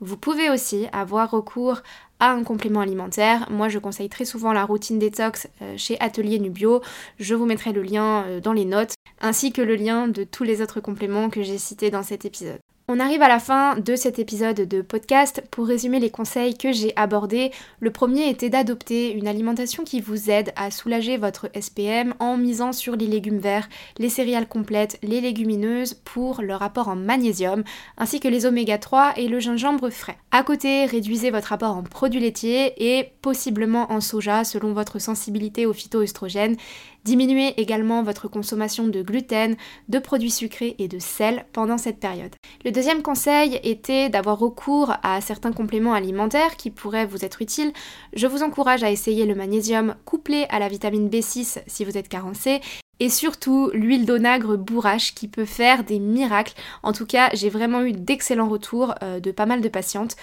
Vous 0.00 0.16
pouvez 0.16 0.50
aussi 0.50 0.86
avoir 0.92 1.30
recours 1.30 1.82
à 2.18 2.30
un 2.30 2.44
complément 2.44 2.80
alimentaire. 2.80 3.48
Moi, 3.50 3.68
je 3.68 3.78
conseille 3.78 4.08
très 4.08 4.24
souvent 4.24 4.52
la 4.52 4.64
routine 4.64 4.98
détox 4.98 5.48
euh, 5.60 5.74
chez 5.76 5.98
Atelier 6.00 6.38
Nubio. 6.38 6.82
Je 7.18 7.34
vous 7.34 7.46
mettrai 7.46 7.72
le 7.72 7.82
lien 7.82 8.24
euh, 8.24 8.40
dans 8.40 8.52
les 8.52 8.64
notes, 8.64 8.94
ainsi 9.20 9.52
que 9.52 9.62
le 9.62 9.76
lien 9.76 10.08
de 10.08 10.24
tous 10.24 10.44
les 10.44 10.60
autres 10.60 10.80
compléments 10.80 11.30
que 11.30 11.42
j'ai 11.42 11.58
cités 11.58 11.90
dans 11.90 12.02
cet 12.02 12.24
épisode. 12.24 12.58
On 12.94 13.00
arrive 13.00 13.22
à 13.22 13.28
la 13.28 13.38
fin 13.38 13.78
de 13.78 13.96
cet 13.96 14.18
épisode 14.18 14.68
de 14.68 14.82
podcast. 14.82 15.42
Pour 15.50 15.66
résumer 15.66 15.98
les 15.98 16.10
conseils 16.10 16.58
que 16.58 16.72
j'ai 16.72 16.92
abordés, 16.94 17.50
le 17.80 17.90
premier 17.90 18.28
était 18.28 18.50
d'adopter 18.50 19.12
une 19.12 19.28
alimentation 19.28 19.82
qui 19.82 20.02
vous 20.02 20.28
aide 20.28 20.52
à 20.56 20.70
soulager 20.70 21.16
votre 21.16 21.48
SPM 21.58 22.12
en 22.18 22.36
misant 22.36 22.74
sur 22.74 22.94
les 22.94 23.06
légumes 23.06 23.38
verts, 23.38 23.70
les 23.96 24.10
céréales 24.10 24.46
complètes, 24.46 24.98
les 25.02 25.22
légumineuses 25.22 25.94
pour 26.04 26.42
leur 26.42 26.62
apport 26.62 26.88
en 26.88 26.96
magnésium, 26.96 27.64
ainsi 27.96 28.20
que 28.20 28.28
les 28.28 28.44
oméga 28.44 28.76
3 28.76 29.14
et 29.16 29.26
le 29.26 29.40
gingembre 29.40 29.88
frais. 29.88 30.18
À 30.30 30.42
côté, 30.42 30.84
réduisez 30.84 31.30
votre 31.30 31.54
apport 31.54 31.74
en 31.74 31.84
produits 31.84 32.20
laitiers 32.20 32.74
et 32.76 33.12
possiblement 33.22 33.90
en 33.90 34.02
soja 34.02 34.44
selon 34.44 34.74
votre 34.74 34.98
sensibilité 34.98 35.64
aux 35.64 35.72
phytoestrogènes 35.72 36.58
Diminuez 37.04 37.54
également 37.60 38.02
votre 38.02 38.28
consommation 38.28 38.86
de 38.86 39.02
gluten, 39.02 39.56
de 39.88 39.98
produits 39.98 40.30
sucrés 40.30 40.76
et 40.78 40.86
de 40.86 41.00
sel 41.00 41.46
pendant 41.52 41.78
cette 41.78 41.98
période. 41.98 42.34
Le 42.64 42.70
deuxième 42.70 43.02
conseil 43.02 43.58
était 43.64 44.08
d'avoir 44.08 44.38
recours 44.38 44.94
à 45.02 45.20
certains 45.20 45.52
compléments 45.52 45.94
alimentaires 45.94 46.56
qui 46.56 46.70
pourraient 46.70 47.06
vous 47.06 47.24
être 47.24 47.42
utiles. 47.42 47.72
Je 48.12 48.28
vous 48.28 48.44
encourage 48.44 48.84
à 48.84 48.90
essayer 48.90 49.26
le 49.26 49.34
magnésium 49.34 49.96
couplé 50.04 50.46
à 50.48 50.60
la 50.60 50.68
vitamine 50.68 51.08
B6 51.08 51.62
si 51.66 51.84
vous 51.84 51.98
êtes 51.98 52.08
carencé 52.08 52.60
et 53.00 53.08
surtout 53.08 53.68
l'huile 53.74 54.06
d'onagre 54.06 54.56
bourrache 54.56 55.12
qui 55.12 55.26
peut 55.26 55.44
faire 55.44 55.82
des 55.82 55.98
miracles. 55.98 56.54
En 56.84 56.92
tout 56.92 57.04
cas, 57.04 57.30
j'ai 57.32 57.50
vraiment 57.50 57.82
eu 57.82 57.90
d'excellents 57.90 58.48
retours 58.48 58.94
euh, 59.02 59.18
de 59.18 59.32
pas 59.32 59.44
mal 59.44 59.60
de 59.60 59.68
patientes. 59.68 60.14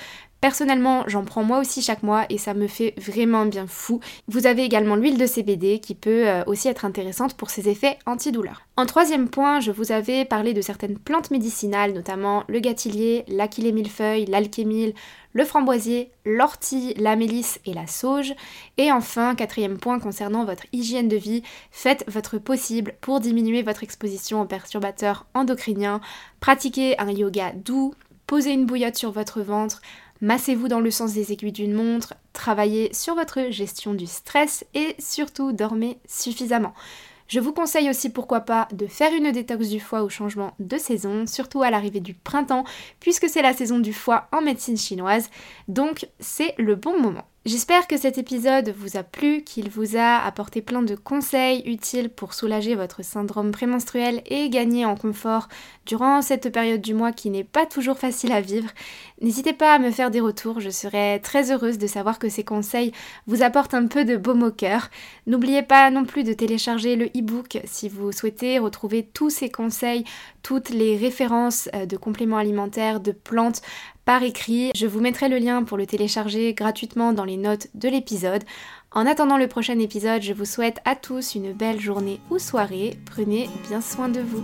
Personnellement, 0.42 1.04
j'en 1.08 1.26
prends 1.26 1.44
moi 1.44 1.60
aussi 1.60 1.82
chaque 1.82 2.02
mois 2.02 2.26
et 2.30 2.38
ça 2.38 2.54
me 2.54 2.68
fait 2.68 2.94
vraiment 2.98 3.46
bien 3.46 3.68
fou. 3.68 4.00
Vous 4.30 4.48
avez 4.48 4.64
également 4.64 4.96
l'huile 4.96 5.18
de 5.18 5.26
CBD 5.26 5.80
qui 5.80 5.96
peut 5.96 6.30
euh, 6.30 6.44
aussi 6.46 6.70
être 6.70 6.86
intéressante 6.86 7.36
pour 7.36 7.50
ses 7.50 7.68
effets 7.68 8.00
antidouleurs. 8.06 8.62
En 8.78 8.86
troisième 8.86 9.28
point, 9.28 9.60
je 9.60 9.72
vous 9.72 9.92
avais 9.92 10.24
parlé 10.24 10.54
de 10.54 10.62
certaines 10.62 10.98
plantes 10.98 11.30
médicinales, 11.30 11.92
notamment 11.92 12.46
le 12.48 12.62
gâtillier, 12.62 13.26
l'achillée 13.28 13.74
millefeuille, 13.74 14.26
l'alchémile, 14.28 14.94
le 15.34 15.44
framboisier, 15.44 16.12
l'ortie, 16.24 16.94
la 16.96 17.18
mélisse 17.18 17.60
et 17.66 17.74
la 17.74 17.88
sauge. 17.88 18.34
Et 18.78 18.94
enfin, 18.94 19.36
quatrième 19.36 19.78
point 19.78 20.00
concernant 20.00 20.46
votre 20.46 20.66
hygiène 20.72 21.10
de 21.10 21.18
vie, 21.18 21.44
faites 21.72 22.06
votre 22.08 22.38
possible 22.38 22.94
pour 23.02 23.20
diminuer 23.20 23.62
votre 23.62 23.84
exposition 23.84 24.42
aux 24.42 24.46
perturbateurs 24.46 25.26
endocriniens, 25.34 26.00
pratiquez 26.40 26.98
un 26.98 27.12
yoga 27.12 27.52
doux, 27.54 27.94
posez 28.30 28.52
une 28.52 28.66
bouillotte 28.66 28.96
sur 28.96 29.12
votre 29.12 29.42
ventre, 29.42 29.82
Massez-vous 30.22 30.68
dans 30.68 30.82
le 30.82 30.92
sens 30.92 31.14
des 31.14 31.32
aiguilles 31.32 31.54
d'une 31.54 31.74
montre, 31.74 32.14
travaillez 32.34 32.94
sur 32.94 33.16
votre 33.16 33.52
gestion 33.52 33.94
du 33.94 34.06
stress 34.06 34.66
et 34.74 34.96
surtout 35.00 35.54
dormez 35.54 35.98
suffisamment. 36.08 36.74
Je 37.30 37.40
vous 37.40 37.54
conseille 37.54 37.90
aussi 37.90 38.10
pourquoi 38.10 38.42
pas 38.42 38.68
de 38.74 38.86
faire 38.86 39.14
une 39.14 39.32
détox 39.32 39.70
du 39.70 39.80
foie 39.80 40.04
au 40.04 40.10
changement 40.10 40.56
de 40.60 40.78
saison, 40.78 41.26
surtout 41.26 41.62
à 41.62 41.70
l'arrivée 41.70 42.02
du 42.02 42.16
printemps, 42.16 42.66
puisque 43.00 43.30
c'est 43.30 43.42
la 43.42 43.54
saison 43.54 43.80
du 43.80 43.94
foie 43.94 44.28
en 44.34 44.42
médecine 44.42 44.78
chinoise, 44.78 45.30
donc 45.70 46.10
c'est 46.20 46.54
le 46.58 46.76
bon 46.76 47.00
moment. 47.00 47.29
J'espère 47.46 47.88
que 47.88 47.96
cet 47.96 48.18
épisode 48.18 48.74
vous 48.78 48.98
a 48.98 49.04
plu, 49.04 49.44
qu'il 49.44 49.70
vous 49.70 49.96
a 49.96 50.18
apporté 50.18 50.62
plein 50.62 50.82
de 50.82 50.96
conseils 50.96 51.64
utiles 51.66 52.10
pour 52.10 52.34
soulager 52.34 52.76
votre 52.76 53.02
syndrome 53.02 53.52
prémenstruel 53.52 54.22
et 54.26 54.50
gagner 54.50 54.86
en 54.86 54.98
confort 54.98 55.48
durant 55.86 56.22
cette 56.22 56.52
période 56.52 56.82
du 56.82 56.94
mois 56.94 57.14
qui 57.14 57.30
n'est 57.30 57.46
pas 57.46 57.66
toujours 57.66 57.98
facile 57.98 58.34
à 58.34 58.42
vivre. 58.42 58.70
N'hésitez 59.22 59.54
pas 59.54 59.74
à 59.74 59.80
me 59.80 59.90
faire 59.90 60.12
des 60.12 60.20
retours, 60.20 60.60
je 60.60 60.70
serai 60.70 61.22
très 61.24 61.50
heureuse 61.50 61.78
de 61.78 61.88
savoir 61.88 62.20
que 62.20 62.28
ces 62.28 62.44
conseils 62.44 62.92
vous 63.26 63.42
apportent 63.42 63.74
un 63.74 63.88
peu 63.88 64.04
de 64.04 64.18
baume 64.18 64.44
au 64.44 64.52
cœur. 64.52 64.90
N'oubliez 65.26 65.64
pas 65.64 65.90
non 65.92 66.04
plus 66.04 66.26
de 66.26 66.34
télécharger 66.34 66.98
le 66.98 67.06
e-book 67.06 67.62
si 67.64 67.88
vous 67.88 68.12
souhaitez 68.12 68.60
retrouver 68.60 69.04
tous 69.14 69.30
ces 69.30 69.50
conseils, 69.50 70.04
toutes 70.44 70.72
les 70.72 70.98
références 70.98 71.70
euh, 71.74 71.86
de 71.86 71.96
compléments 71.96 72.38
alimentaires, 72.38 73.00
de 73.00 73.14
plantes 73.14 73.62
par 74.10 74.24
écrit. 74.24 74.72
Je 74.76 74.88
vous 74.88 75.02
mettrai 75.02 75.30
le 75.30 75.38
lien 75.38 75.64
pour 75.64 75.78
le 75.78 75.86
télécharger 75.86 76.56
gratuitement 76.56 77.14
dans 77.14 77.26
les 77.26 77.38
notes 77.38 77.68
de 77.76 77.88
l'épisode. 77.90 78.44
En 78.92 79.06
attendant 79.06 79.38
le 79.38 79.48
prochain 79.48 79.78
épisode, 79.78 80.24
je 80.24 80.34
vous 80.34 80.46
souhaite 80.46 80.80
à 80.84 80.96
tous 80.96 81.36
une 81.36 81.54
belle 81.54 81.80
journée 81.80 82.20
ou 82.32 82.40
soirée. 82.40 82.98
Prenez 83.06 83.48
bien 83.68 83.82
soin 83.82 84.10
de 84.10 84.22
vous. 84.22 84.44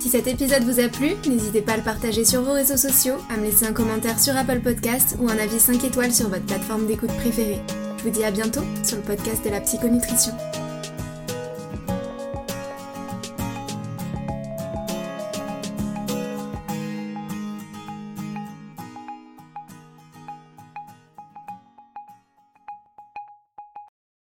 Si 0.00 0.08
cet 0.08 0.26
épisode 0.26 0.62
vous 0.62 0.80
a 0.80 0.88
plu, 0.88 1.10
n'hésitez 1.28 1.60
pas 1.60 1.74
à 1.74 1.76
le 1.76 1.82
partager 1.82 2.24
sur 2.24 2.40
vos 2.40 2.54
réseaux 2.54 2.78
sociaux, 2.78 3.16
à 3.28 3.36
me 3.36 3.44
laisser 3.44 3.66
un 3.66 3.74
commentaire 3.74 4.18
sur 4.18 4.34
Apple 4.34 4.60
Podcast 4.60 5.18
ou 5.20 5.28
un 5.28 5.36
avis 5.36 5.60
5 5.60 5.84
étoiles 5.84 6.14
sur 6.14 6.30
votre 6.30 6.46
plateforme 6.46 6.86
d'écoute 6.86 7.14
préférée. 7.18 7.60
Je 7.98 8.04
vous 8.04 8.10
dis 8.10 8.24
à 8.24 8.30
bientôt 8.30 8.64
sur 8.82 8.96
le 8.96 9.02
podcast 9.02 9.44
de 9.44 9.50
la 9.50 9.60
psychonutrition. 9.60 10.32